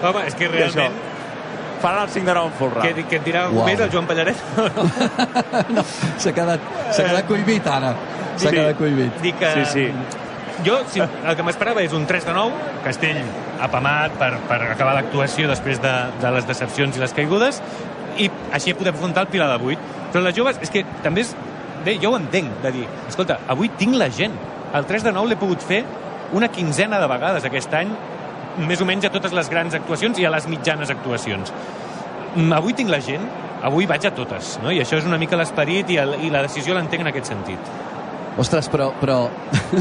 [0.04, 0.94] Home, és que realment...
[1.84, 2.82] faran el 5 de 9 en folre.
[2.84, 3.66] Què, què et dirà Uau.
[3.68, 4.38] més, el Joan Pallaret?
[6.24, 6.60] S'ha quedat,
[6.96, 7.90] s'ha quedat cohibit, ara.
[8.38, 8.56] S'ha Sí.
[8.56, 9.18] quedat cohibit.
[9.24, 9.50] Dic que...
[9.58, 9.86] Sí, sí.
[10.64, 12.54] Jo, sí, el que m'esperava és un 3 de 9,
[12.86, 13.20] Castell
[13.66, 17.60] apamat per, per acabar l'actuació després de, de les decepcions i les caigudes,
[18.22, 19.80] i així podem afrontar el Pilar de 8.
[20.14, 21.34] Però les joves, és que també és...
[21.84, 24.32] Bé, jo ho entenc, de dir, escolta, avui tinc la gent.
[24.74, 25.84] El 3 de 9 l'he pogut fer
[26.34, 27.92] una quinzena de vegades aquest any,
[28.66, 31.54] més o menys a totes les grans actuacions i a les mitjanes actuacions.
[32.36, 33.28] Mm, Avui tinc la gent,
[33.64, 34.72] avui vaig a totes, no?
[34.74, 37.70] i això és una mica l'esperit i, el, i la decisió l'entenc en aquest sentit.
[38.38, 38.92] Ostres, però...
[39.00, 39.18] però...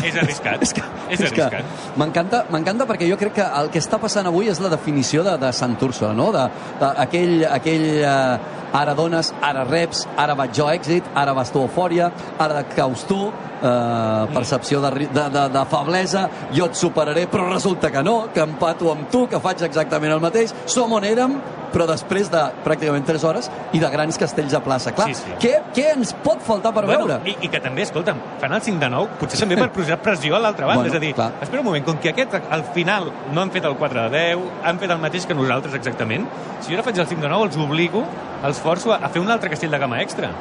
[0.03, 0.63] És arriscat.
[0.67, 1.95] és que, és és arriscat.
[2.01, 5.37] m'encanta m'encanta perquè jo crec que el que està passant avui és la definició de,
[5.41, 6.31] de Sant Úrsula, no?
[6.35, 6.45] De,
[6.81, 11.63] de, aquell, aquell eh, ara dones, ara reps, ara vaig jo èxit, ara vas tu
[11.63, 17.49] eufòria, ara caus tu, eh, percepció de, de, de, de feblesa, jo et superaré, però
[17.51, 21.37] resulta que no, que empato amb tu, que faig exactament el mateix, som on érem,
[21.73, 24.93] però després de pràcticament 3 hores i de grans castells a plaça.
[24.97, 25.35] Clar, Sí, sí.
[25.43, 27.21] Què, què ens pot faltar per bueno, veure?
[27.29, 30.37] I, I que també, escolta'm, fan el 5 de 9, potser també per posar pressió
[30.37, 30.83] a l'altra banda.
[30.85, 31.31] Bueno, és a dir, clar.
[31.43, 34.51] espera un moment, com que aquest al final no han fet el 4 de 10,
[34.71, 36.29] han fet el mateix que nosaltres exactament,
[36.61, 38.05] si jo ara faig el 5 de 9, els obligo,
[38.47, 40.33] els forço a, a fer un altre castell de gamma extra.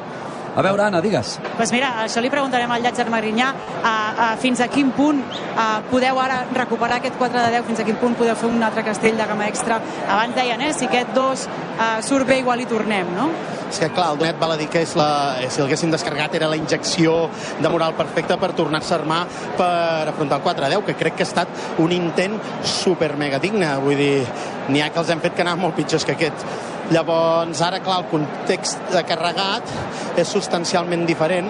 [0.54, 1.38] A veure, Anna, digues.
[1.56, 3.48] Pues mira, això li preguntarem al Llàtzer Magrinyà
[3.80, 5.22] a, a, fins a quin punt
[5.56, 8.60] a, podeu ara recuperar aquest 4 de 10, fins a quin punt podeu fer un
[8.62, 9.80] altre castell de gamma extra.
[10.04, 13.30] Abans deien, eh, si aquest 2 a, surt bé, igual hi tornem, no?
[13.72, 15.08] És que, clar, el Donet val a dir que és la,
[15.48, 17.14] si l'haguessin descarregat era la injecció
[17.56, 19.22] de moral perfecta per tornar-se a armar
[19.56, 22.36] per afrontar el 4 a 10, que crec que ha estat un intent
[22.68, 23.70] super mega digne.
[23.80, 24.26] Vull dir,
[24.68, 26.44] n'hi ha que els hem fet que anaven molt pitjors que aquest.
[26.92, 29.72] Llavors, ara, clar, el context de carregat
[30.20, 31.48] és substancialment diferent,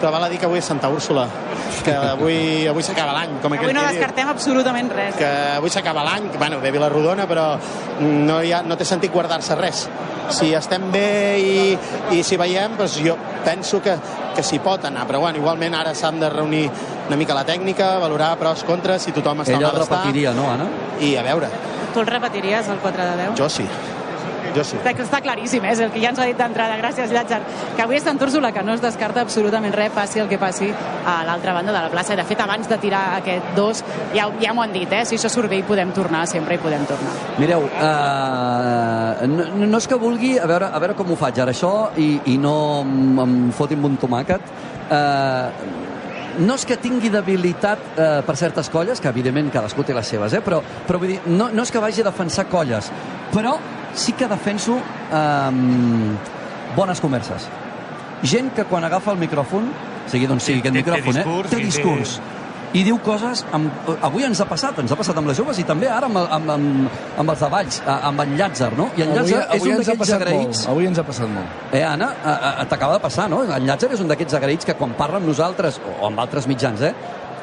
[0.00, 1.26] però val a dir que avui és Santa Úrsula,
[1.84, 5.14] que avui, avui s'acaba l'any, com Avui no descartem absolutament res.
[5.16, 7.56] que avui s'acaba l'any, bueno, bé Vilarrodona, però
[8.00, 9.88] no, hi ha, no té sentit guardar-se res.
[10.30, 11.78] Si estem bé i,
[12.18, 13.94] i si veiem, doncs jo penso que,
[14.36, 16.66] que s'hi pot anar, però bueno, igualment ara s'han de reunir
[17.08, 19.98] una mica la tècnica, valorar pros, contres, si tothom està Ella on ha el d'estar.
[20.04, 20.66] repetiria, no, Anna?
[21.00, 21.48] I a veure,
[21.94, 23.38] Tu el repetiries, el 4 de 10?
[23.38, 23.64] jo sí.
[24.58, 24.78] Jo sí.
[24.80, 25.72] Està, està claríssim, eh?
[25.76, 26.78] és el que ja ens ha dit d'entrada.
[26.80, 27.38] Gràcies, Llàtzer.
[27.76, 30.70] Que avui és Sant Úrsula, que no es descarta absolutament res, passi el que passi
[31.06, 32.16] a l'altra banda de la plaça.
[32.16, 33.84] I, de fet, abans de tirar aquest dos,
[34.16, 35.04] ja, ja m'ho han dit, eh?
[35.06, 37.14] si això surt bé hi podem tornar, sempre hi podem tornar.
[37.38, 41.54] Mireu, uh, no, no és que vulgui, a veure, a veure com ho faig ara
[41.54, 44.56] això i, i no em, em foti amb un tomàquet.
[44.88, 45.86] Uh,
[46.38, 50.34] no és que tingui debilitat eh, per certes colles, que evidentment cadascú té les seves,
[50.34, 50.40] eh?
[50.44, 52.90] però, però vull dir, no, no és que vagi a defensar colles,
[53.34, 53.56] però
[53.94, 55.50] sí que defenso eh,
[56.76, 57.48] bones converses.
[58.22, 59.70] Gent que quan agafa el micròfon,
[60.08, 61.56] sigui d'on sigui aquest Té- té micròfon, discurs, eh?
[61.56, 62.20] té discurs,
[62.76, 63.44] i diu coses...
[63.56, 66.20] Amb, avui ens ha passat, ens ha passat amb les joves i també ara amb,
[66.20, 68.90] amb, amb, amb els de Valls, amb en Llàtzer, no?
[68.96, 70.48] I en Avui, Llàtzer és avui un passat agraïts...
[70.48, 70.72] molt.
[70.74, 71.62] Avui ens ha passat molt.
[71.72, 72.10] Eh, Anna,
[72.68, 73.44] t'acaba de passar, no?
[73.46, 76.84] En Llàtzer és un d'aquests agraïts que quan parla amb nosaltres, o amb altres mitjans,
[76.90, 76.92] eh?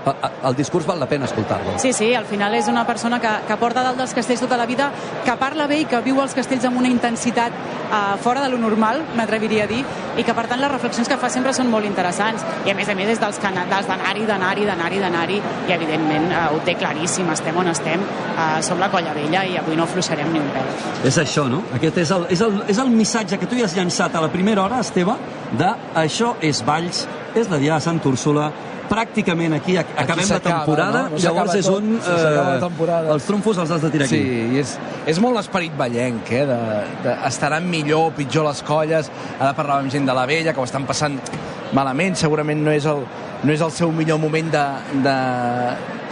[0.06, 1.80] El discurs val la pena escoltar-lo.
[1.82, 4.68] Sí, sí, al final és una persona que, que porta dalt dels castells tota la
[4.70, 4.92] vida,
[5.26, 7.54] que parla bé i que viu els castells amb una intensitat
[7.90, 9.82] uh, fora de lo normal, m'atreviria a dir,
[10.16, 12.46] i que per tant les reflexions que fa sempre són molt interessants.
[12.68, 15.40] I a més a més és dels, dels d'anar-hi, d'anar-hi, d'anar-hi, d'anar-hi,
[15.70, 19.58] i evidentment uh, ho té claríssim, estem on estem, uh, som la colla vella i
[19.58, 20.70] avui no afluixarem ni un pèl.
[21.10, 21.64] És això, no?
[21.76, 24.30] Aquest és el, és, el, és el missatge que tu ja has llançat a la
[24.34, 25.18] primera hora, Esteve,
[25.58, 28.52] de això és Valls, és la Diada de Sant Úrsula,
[28.90, 31.16] pràcticament aquí ac acabem la s'acaba, temporada, no?
[31.16, 33.12] No llavors és tot, sí, la temporada.
[33.16, 34.22] els trumfos els has de tirar aquí.
[34.22, 34.76] Sí, i és,
[35.14, 36.46] és molt l'esperit ballenc, eh?
[36.50, 36.60] De,
[37.06, 40.68] de, estaran millor o pitjor les colles, ara parlàvem gent de la vella, que ho
[40.68, 41.20] estan passant
[41.76, 43.04] malament, segurament no és el,
[43.44, 44.66] no és el seu millor moment de,
[45.06, 45.18] de,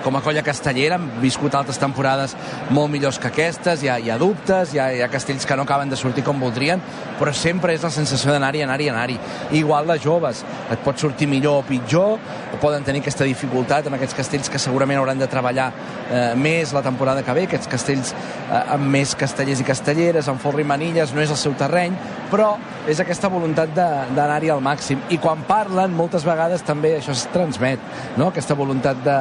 [0.04, 2.36] com a colla castellera, han viscut altres temporades
[2.76, 5.56] molt millors que aquestes, hi ha, hi ha dubtes, hi ha, hi ha castells que
[5.56, 6.82] no acaben de sortir com voldrien,
[7.20, 9.18] però sempre és la sensació d'anar-hi, anar-hi, anar-hi.
[9.60, 12.18] Igual les joves, et pot sortir millor o pitjor,
[12.54, 15.70] o poden tenir aquesta dificultat en aquests castells que segurament hauran de treballar
[16.12, 20.42] eh, més la temporada que ve, aquests castells eh, amb més castellers i castelleres, amb
[20.44, 21.96] folre i manilles, no és el seu terreny,
[22.32, 22.54] però
[22.90, 25.00] és aquesta voluntat de- d'anar-hi al màxim.
[25.10, 27.80] I quan parlen, moltes vegades també això es transmet,
[28.18, 28.28] no?
[28.34, 29.18] aquesta voluntat de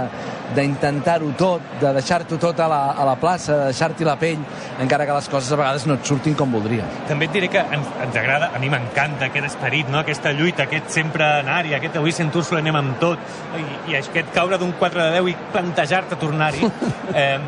[0.72, 4.42] d'intentar-ho tot, de deixar-t'ho tot a la, a la plaça, de deixar-t'hi la pell,
[4.82, 7.00] encara que les coses a vegades no et surtin com voldries.
[7.08, 10.00] També et diré que ens, ens agrada, a mi m'encanta aquest esperit, no?
[10.02, 13.20] aquesta lluita, aquest sempre anar-hi, aquest avui sent Úrsula anem amb tot,
[13.58, 16.70] i, i aquest caure d'un 4 de 10 i plantejar-te tornar-hi.
[17.12, 17.38] Eh,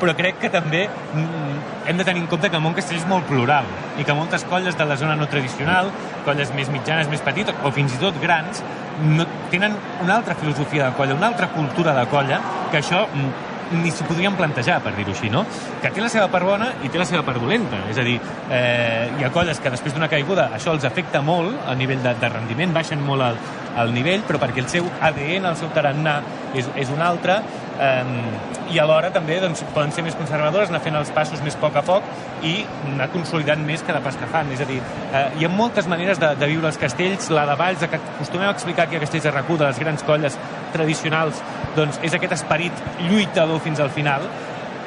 [0.00, 3.06] però crec que també mm, hem de tenir en compte que el món castell és
[3.10, 3.68] molt plural
[4.00, 5.92] i que moltes colles de la zona no tradicional,
[6.24, 8.64] colles més mitjanes, més petites o fins i tot grans,
[9.04, 12.40] no, tenen una altra filosofia de colla, una altra cultura de colla,
[12.72, 15.44] que això mm, ni s'ho podríem plantejar, per dir-ho així, no?
[15.82, 17.84] Que té la seva part bona i té la seva part dolenta.
[17.90, 18.16] És a dir,
[18.50, 22.14] eh, hi ha colles que després d'una caiguda això els afecta molt a nivell de,
[22.18, 23.38] de rendiment, baixen molt el,
[23.84, 26.18] el nivell, però perquè el seu ADN, el seu tarannà
[26.54, 27.40] és, és un altre,
[27.80, 31.62] eh, i alhora també doncs, poden ser més conservadores, anar fent els passos més a
[31.62, 32.06] poc a poc
[32.46, 32.54] i
[32.92, 34.52] anar consolidant més cada pas que fan.
[34.54, 34.78] És a dir,
[35.10, 38.48] eh, hi ha moltes maneres de, de viure els castells, la de Valls, que acostumem
[38.48, 40.38] a explicar aquí a Castells de RAC1, de les grans colles
[40.74, 41.42] tradicionals,
[41.76, 44.28] doncs és aquest esperit lluitador fins al final,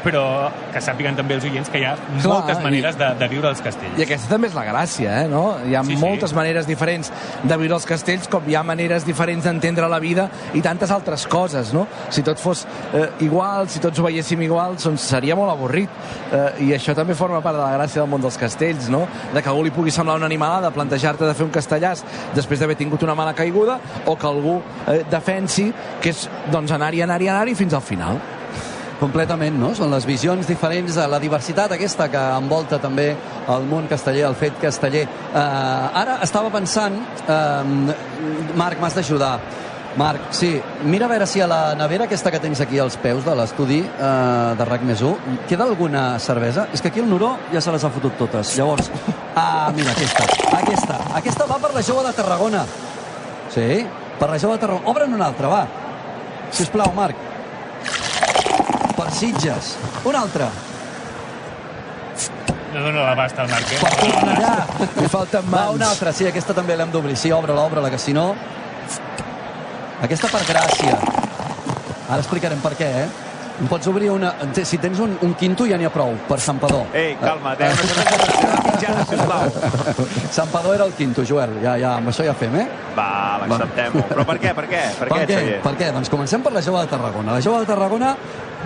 [0.03, 3.27] però que sàpiguen també els oients que hi ha Clar, moltes i- maneres de, de
[3.31, 3.97] viure els castells.
[3.97, 5.57] I aquesta també és la gràcia, eh, no?
[5.65, 6.01] Hi ha Sí, sí.
[6.01, 7.11] moltes maneres diferents
[7.43, 11.25] de viure els castells, com hi ha maneres diferents d'entendre la vida i tantes altres
[11.27, 11.87] coses, no?
[12.09, 15.89] Si tot fos eh, igual, si tots ho veiéssim igual, doncs seria molt avorrit.
[16.31, 19.05] Eh, I això també forma part de la gràcia del món dels castells, no?
[19.33, 22.03] De que algú li pugui semblar una animalada plantejar-te de fer un castellàs
[22.35, 27.01] després d'haver tingut una mala caiguda o que algú eh, defensi que és doncs, anar-hi,
[27.01, 28.19] anar-hi, anar-hi fins al final.
[29.03, 29.73] Completament, no?
[29.75, 33.09] Són les visions diferents, eh, la diversitat aquesta que envolta també
[33.51, 35.03] el món casteller, el fet casteller.
[35.33, 36.95] Uh, ara estava pensant,
[37.27, 39.33] uh, Marc, m'has d'ajudar.
[39.99, 40.53] Marc, sí,
[40.87, 43.81] mira a veure si a la nevera aquesta que tens aquí als peus de l'estudi
[43.83, 46.69] uh, de RAC més 1, queda alguna cervesa?
[46.71, 48.55] És que aquí el Nuró ja se les ha fotut totes.
[48.55, 48.87] Llavors,
[49.35, 50.29] ah, mira, aquesta,
[50.61, 52.63] aquesta, aquesta va per la jove de Tarragona.
[53.51, 53.83] Sí,
[54.17, 54.95] per la jove de Tarragona.
[54.95, 55.61] Obre'n una altra, va.
[56.55, 57.32] Sisplau, Marc.
[59.03, 59.75] Per Sitges.
[60.07, 60.45] Una altra.
[62.73, 63.79] No dona l'abast al Marc, eh?
[63.81, 64.53] Per Cornellà.
[64.95, 66.13] Li falten Va, una altra.
[66.15, 67.17] Sí, aquesta també l'hem d'obrir.
[67.19, 68.29] Sí, obre-la, obre-la, que si no...
[70.07, 70.95] Aquesta per Gràcia.
[72.07, 73.05] Ara explicarem per què, eh?
[73.59, 74.31] Em pots obrir una...
[74.55, 76.87] Si tens un, un quinto ja n'hi ha prou, per Sampador.
[76.95, 77.69] Ei, calma, eh,
[78.71, 79.51] mitjana, sisplau.
[80.31, 81.59] Sampador era el quinto, Joel.
[81.61, 82.65] Ja, ja, amb això ja fem, eh?
[82.95, 83.09] Va,
[83.43, 84.07] l'acceptem-ho.
[84.09, 84.81] Però per què, per què?
[84.97, 85.59] Per, Per què, què?
[85.67, 85.91] Per què?
[85.99, 87.35] Doncs comencem per la jove de Tarragona.
[87.37, 88.15] La jove de Tarragona,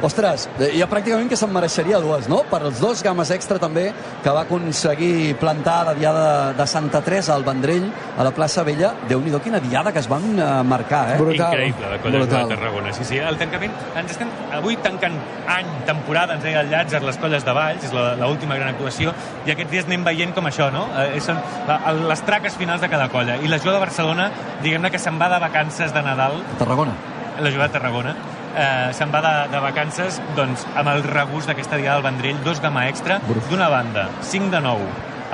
[0.01, 2.43] ostres, eh, ja pràcticament que se'n mereixeria dues, no?
[2.49, 3.87] Per els dos games extra també
[4.23, 7.87] que va aconseguir plantar la diada de, de Santa Teresa al Vendrell,
[8.17, 8.93] a la plaça Vella.
[9.09, 11.17] Déu-n'hi-do, quina diada que es van eh, marcar, eh?
[11.17, 12.93] Increïble, la colla de Tarragona.
[12.93, 13.73] Sí, sí, el tancament...
[13.97, 15.15] Ens estem avui tancant
[15.49, 19.13] any, temporada, ens deia el Llàtzer, les colles de Valls, és la- l'última gran actuació,
[19.45, 20.87] i aquests dies anem veient com això, no?
[21.01, 21.79] Eh, són la,
[22.11, 23.37] les traques finals de cada colla.
[23.41, 24.29] I la Jove de Barcelona,
[24.63, 26.93] diguem-ne que se'n va de vacances de Nadal, Tarragona.
[27.41, 28.15] la Jove de Tarragona,
[28.55, 32.61] eh, se'n va de, de vacances doncs, amb el regust d'aquesta diada del Vendrell, dos
[32.63, 33.19] gama extra,
[33.49, 34.87] d'una banda, 5 de 9,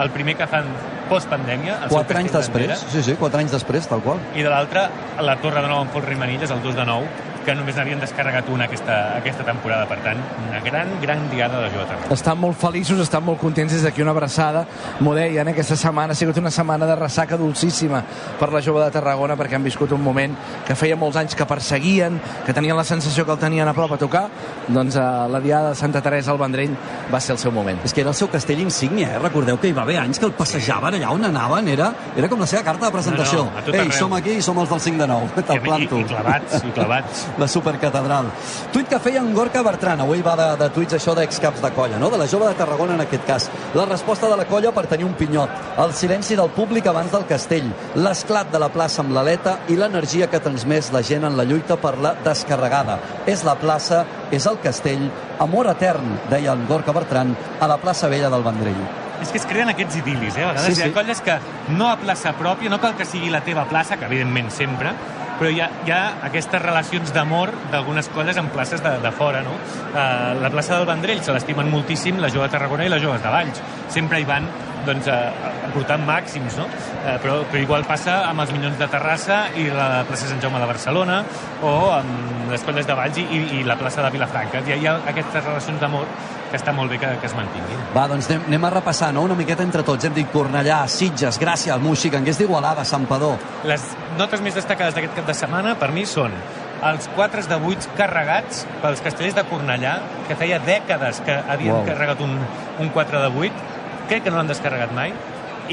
[0.03, 0.69] el primer que fan
[1.09, 4.21] postpandèmia, Quatre anys després, sí, sí, quatre anys després, tal qual.
[4.33, 4.87] i de l'altra,
[5.21, 8.49] la Torre de Nou amb Pol Rimanilles, el 2 de 9, que només n'havien descarregat
[8.49, 9.85] una aquesta, aquesta temporada.
[9.89, 10.19] Per tant,
[10.49, 12.13] una gran, gran diada de la Jove Tarragona.
[12.15, 14.65] Estan molt feliços, estan molt contents des d'aquí una abraçada.
[14.99, 15.51] M'ho deien, eh?
[15.51, 18.03] aquesta setmana ha sigut una setmana de ressaca dolcíssima
[18.39, 20.35] per la jove de Tarragona perquè han viscut un moment
[20.67, 23.91] que feia molts anys que perseguien, que tenien la sensació que el tenien a prop
[23.93, 24.27] a tocar.
[24.67, 26.75] Doncs eh, la diada de Santa Teresa al Vendrell
[27.13, 27.79] va ser el seu moment.
[27.83, 29.19] És que era el seu castell insígnia, eh?
[29.19, 32.39] Recordeu que hi va haver anys que el passejaven allà on anaven, era, era com
[32.39, 33.45] la seva carta de presentació.
[33.49, 35.43] No, no, Ei, som aquí i som els del 5 de 9.
[35.43, 35.99] Te'l I- planto.
[35.99, 37.25] i clavats, i clavats.
[37.41, 38.27] La supercatedral.
[38.73, 41.97] Tuit que feia en Gorka Bertran, avui va de, de tuits això d'excaps de colla,
[42.01, 42.11] no?
[42.13, 43.49] de la jove de Tarragona en aquest cas.
[43.73, 47.25] La resposta de la colla per tenir un pinyot, el silenci del públic abans del
[47.29, 51.47] castell, l'esclat de la plaça amb l'aleta i l'energia que transmès la gent en la
[51.49, 52.99] lluita per la descarregada.
[53.25, 55.09] És la plaça, és el castell,
[55.41, 59.02] amor etern, deia en Gorka Bertran, a la plaça vella del Vendrell.
[59.23, 60.43] És que es creen aquests idil·lis, eh?
[60.43, 60.87] A vegades Sí, sí, sí.
[60.87, 61.37] hi ha colles que
[61.73, 64.91] no a plaça pròpia, no cal que sigui la teva plaça, que evidentment sempre,
[65.39, 69.41] però hi ha, hi ha aquestes relacions d'amor d'algunes colles en places de, de fora,
[69.47, 69.55] no?
[69.93, 73.23] Uh, la plaça del Vendrell se l'estimen moltíssim la jove de Tarragona i les joves
[73.23, 73.63] de Valls.
[73.89, 74.45] Sempre hi van
[74.87, 76.67] doncs, a portar màxims, no?
[76.67, 80.61] Uh, però, però igual passa amb els Minyons de Terrassa i la plaça Sant Jaume
[80.61, 81.23] de Barcelona
[81.63, 84.63] o amb les colles de Valls i, i, i la plaça de Vilafranca.
[84.63, 86.07] Hi ha, hi ha aquestes relacions d'amor
[86.53, 87.79] que està molt bé que, que es mantinguin.
[87.95, 90.05] Va, doncs anem, anem a repassar, no?, una miqueta entre tots.
[90.05, 93.39] Hem dit Cornellà, Sitges, Gràcia, el Moixi, Cangués d'Igualada, Santpedor.
[93.65, 93.87] Les
[94.19, 96.35] notes més destacades d'aquest cap de setmana, per mi, són
[96.83, 99.95] els 4 de 8 carregats pels castellers de Cornellà,
[100.27, 101.87] que feia dècades que havien wow.
[101.87, 102.35] carregat un,
[102.83, 103.71] un 4 de 8,
[104.13, 105.13] crec que no l'han descarregat mai,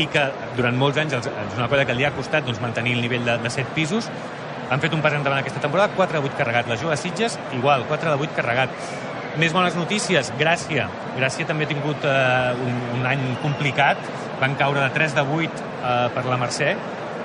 [0.00, 0.22] i que
[0.56, 3.26] durant molts anys els, és una colla que li ha costat doncs, mantenir el nivell
[3.26, 4.08] de, de 7 pisos,
[4.70, 6.68] han fet un pas endavant aquesta temporada, 4 de 8 carregat.
[6.70, 8.70] La Jove Sitges, igual, 4 de 8 carregat.
[9.38, 10.86] Més bones notícies, Gràcia.
[11.18, 13.98] Gràcia també ha tingut eh, un, un any complicat,
[14.40, 16.72] van caure de 3 de 8 eh, per la Mercè,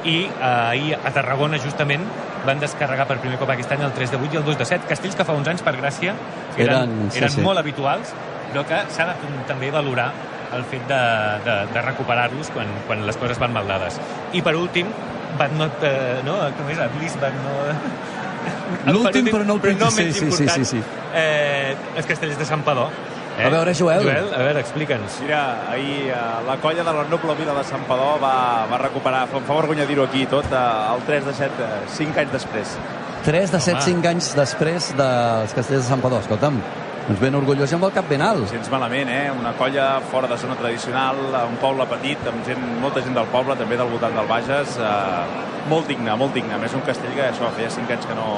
[0.06, 2.06] i eh, ahir a Tarragona justament
[2.46, 4.68] van descarregar per primer cop aquest any el 3 de 8 i el 2 de
[4.70, 6.14] 7, castells que fa uns anys per Gràcia
[6.58, 7.42] Eren- eren, sí, eren sí.
[7.46, 8.14] molt habituals,
[8.52, 9.16] però que s'ha de
[9.50, 10.12] també valorar
[10.56, 11.02] el fet de,
[11.46, 14.00] de, de recuperar-los quan, quan les coses van mal dades.
[14.34, 14.90] I per últim,
[15.40, 16.40] but not, eh, no?
[16.58, 16.80] com és?
[16.80, 17.56] At least, but no...
[18.92, 20.56] L'últim, però no el però no Sí, sí, sí, important.
[20.56, 20.82] sí, sí.
[21.16, 22.90] Eh, els castellers de Sant Padó.
[23.38, 23.46] Eh?
[23.46, 24.04] A veure, Joel.
[24.06, 25.18] Joel, a veure, explica'ns.
[25.26, 25.42] Mira,
[25.72, 29.44] ahir eh, la colla de la noble vila de Sant Padó va, va recuperar, em
[29.48, 32.78] fa vergonya dir-ho aquí tot, eh, el 3 de 7, 5 anys després.
[33.26, 33.86] 3 de 7, Home.
[33.90, 36.22] 5 anys després dels castellers de Sant Padó.
[36.24, 36.62] Escolta'm,
[37.06, 38.48] doncs ben orgullós amb el cap ben alt.
[38.50, 39.30] Gens malament, eh?
[39.38, 43.58] Una colla fora de zona tradicional, un poble petit, amb gent, molta gent del poble,
[43.60, 46.56] també del voltant del Bages, eh, molt digne, molt digne.
[46.56, 48.30] A més, un castell que això feia 5 anys que no,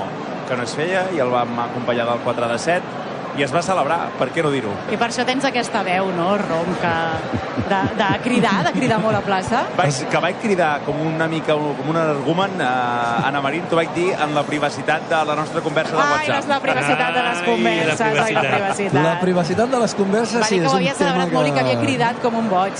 [0.50, 3.07] que no es feia i el vam acompanyar del 4 de 7
[3.38, 4.72] i es va celebrar, per què no dir-ho?
[4.92, 6.94] I per això tens aquesta veu, no, ronca,
[7.68, 9.64] de, de cridar, de cridar molt a plaça.
[9.78, 13.92] Vaig, que vaig cridar com una mica, com un argument, eh, Anna Marín, t'ho vaig
[13.96, 16.40] dir en la privacitat de la nostra conversa de Ai, WhatsApp.
[16.40, 19.04] és la privacitat de les converses, ai, la privacitat.
[19.04, 21.34] La privacitat de les converses, Va sí, dir que és ho un havia tema celebrat
[21.34, 22.74] molt i que havia cridat com un boig.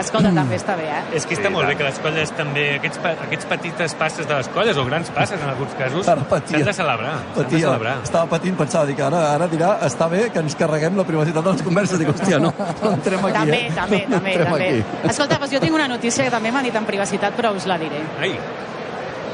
[0.00, 1.02] Escolta, també està bé, eh?
[1.20, 4.48] És que està molt bé que les colles també, aquests, aquests petites passes de les
[4.48, 6.58] colles, o grans passes en alguns casos, patia.
[6.58, 7.12] s'han de celebrar.
[7.20, 7.96] S'han de Patia, celebrar.
[8.02, 11.52] estava patint, pensava, dic, ara, ara dirà, està bé que ens carreguem la privacitat de
[11.52, 11.98] les converses.
[12.00, 13.72] Dic, hòstia, no, no entrem aquí, També, eh?
[13.76, 14.68] també, No també, també.
[14.70, 15.08] aquí.
[15.10, 17.76] Escolta, doncs jo tinc una notícia que també m'han dit en privacitat, però us la
[17.78, 18.00] diré.
[18.18, 18.32] Ai.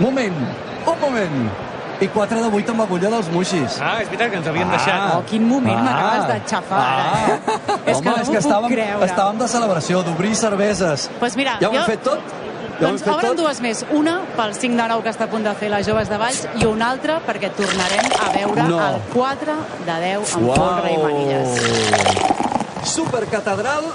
[0.00, 0.34] Moment,
[0.86, 1.38] un moment.
[2.00, 3.78] I 4 de 8 amb l'agulla dels muixis.
[3.80, 5.14] Ah, és veritat que ens havien deixat.
[5.14, 5.84] Oh, quin moment Ah.
[5.86, 7.38] m'acabes de xafar, ara, eh?
[7.92, 9.06] És Home, que no és que estàvem, creure.
[9.06, 11.08] estàvem de celebració, d'obrir cerveses.
[11.18, 12.20] Pues mira, ja ho hem jo- fet tot?
[12.80, 13.38] Doncs fet obren tot?
[13.40, 13.84] dues més.
[13.96, 16.42] Una pel 5 de 9 que està a punt de fer les joves de Valls
[16.60, 18.80] i una altra perquè tornarem a veure No.
[18.88, 19.54] el 4
[19.86, 21.48] de 10 amb Folra i Manilles.
[22.84, 23.88] Supercatedral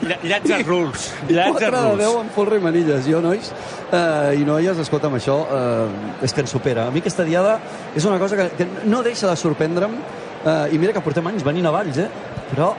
[0.00, 1.10] Llats rules.
[1.28, 1.98] Llats 4 de rules.
[2.06, 3.06] 10 amb folre i manilles.
[3.08, 3.50] Jo, nois
[3.92, 6.86] eh, i noies, escolta'm, això eh, és que ens supera.
[6.88, 7.58] A mi aquesta diada
[7.96, 11.44] és una cosa que, que no deixa de sorprendre'm eh, i mira que portem anys
[11.46, 12.08] venint a Valls, eh?
[12.52, 12.72] Però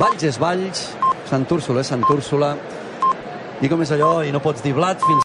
[0.00, 0.84] Valls és Valls,
[1.30, 2.54] Sant Úrsula és Sant Úrsula
[3.60, 5.18] i com és allò, i no pots dir blat fins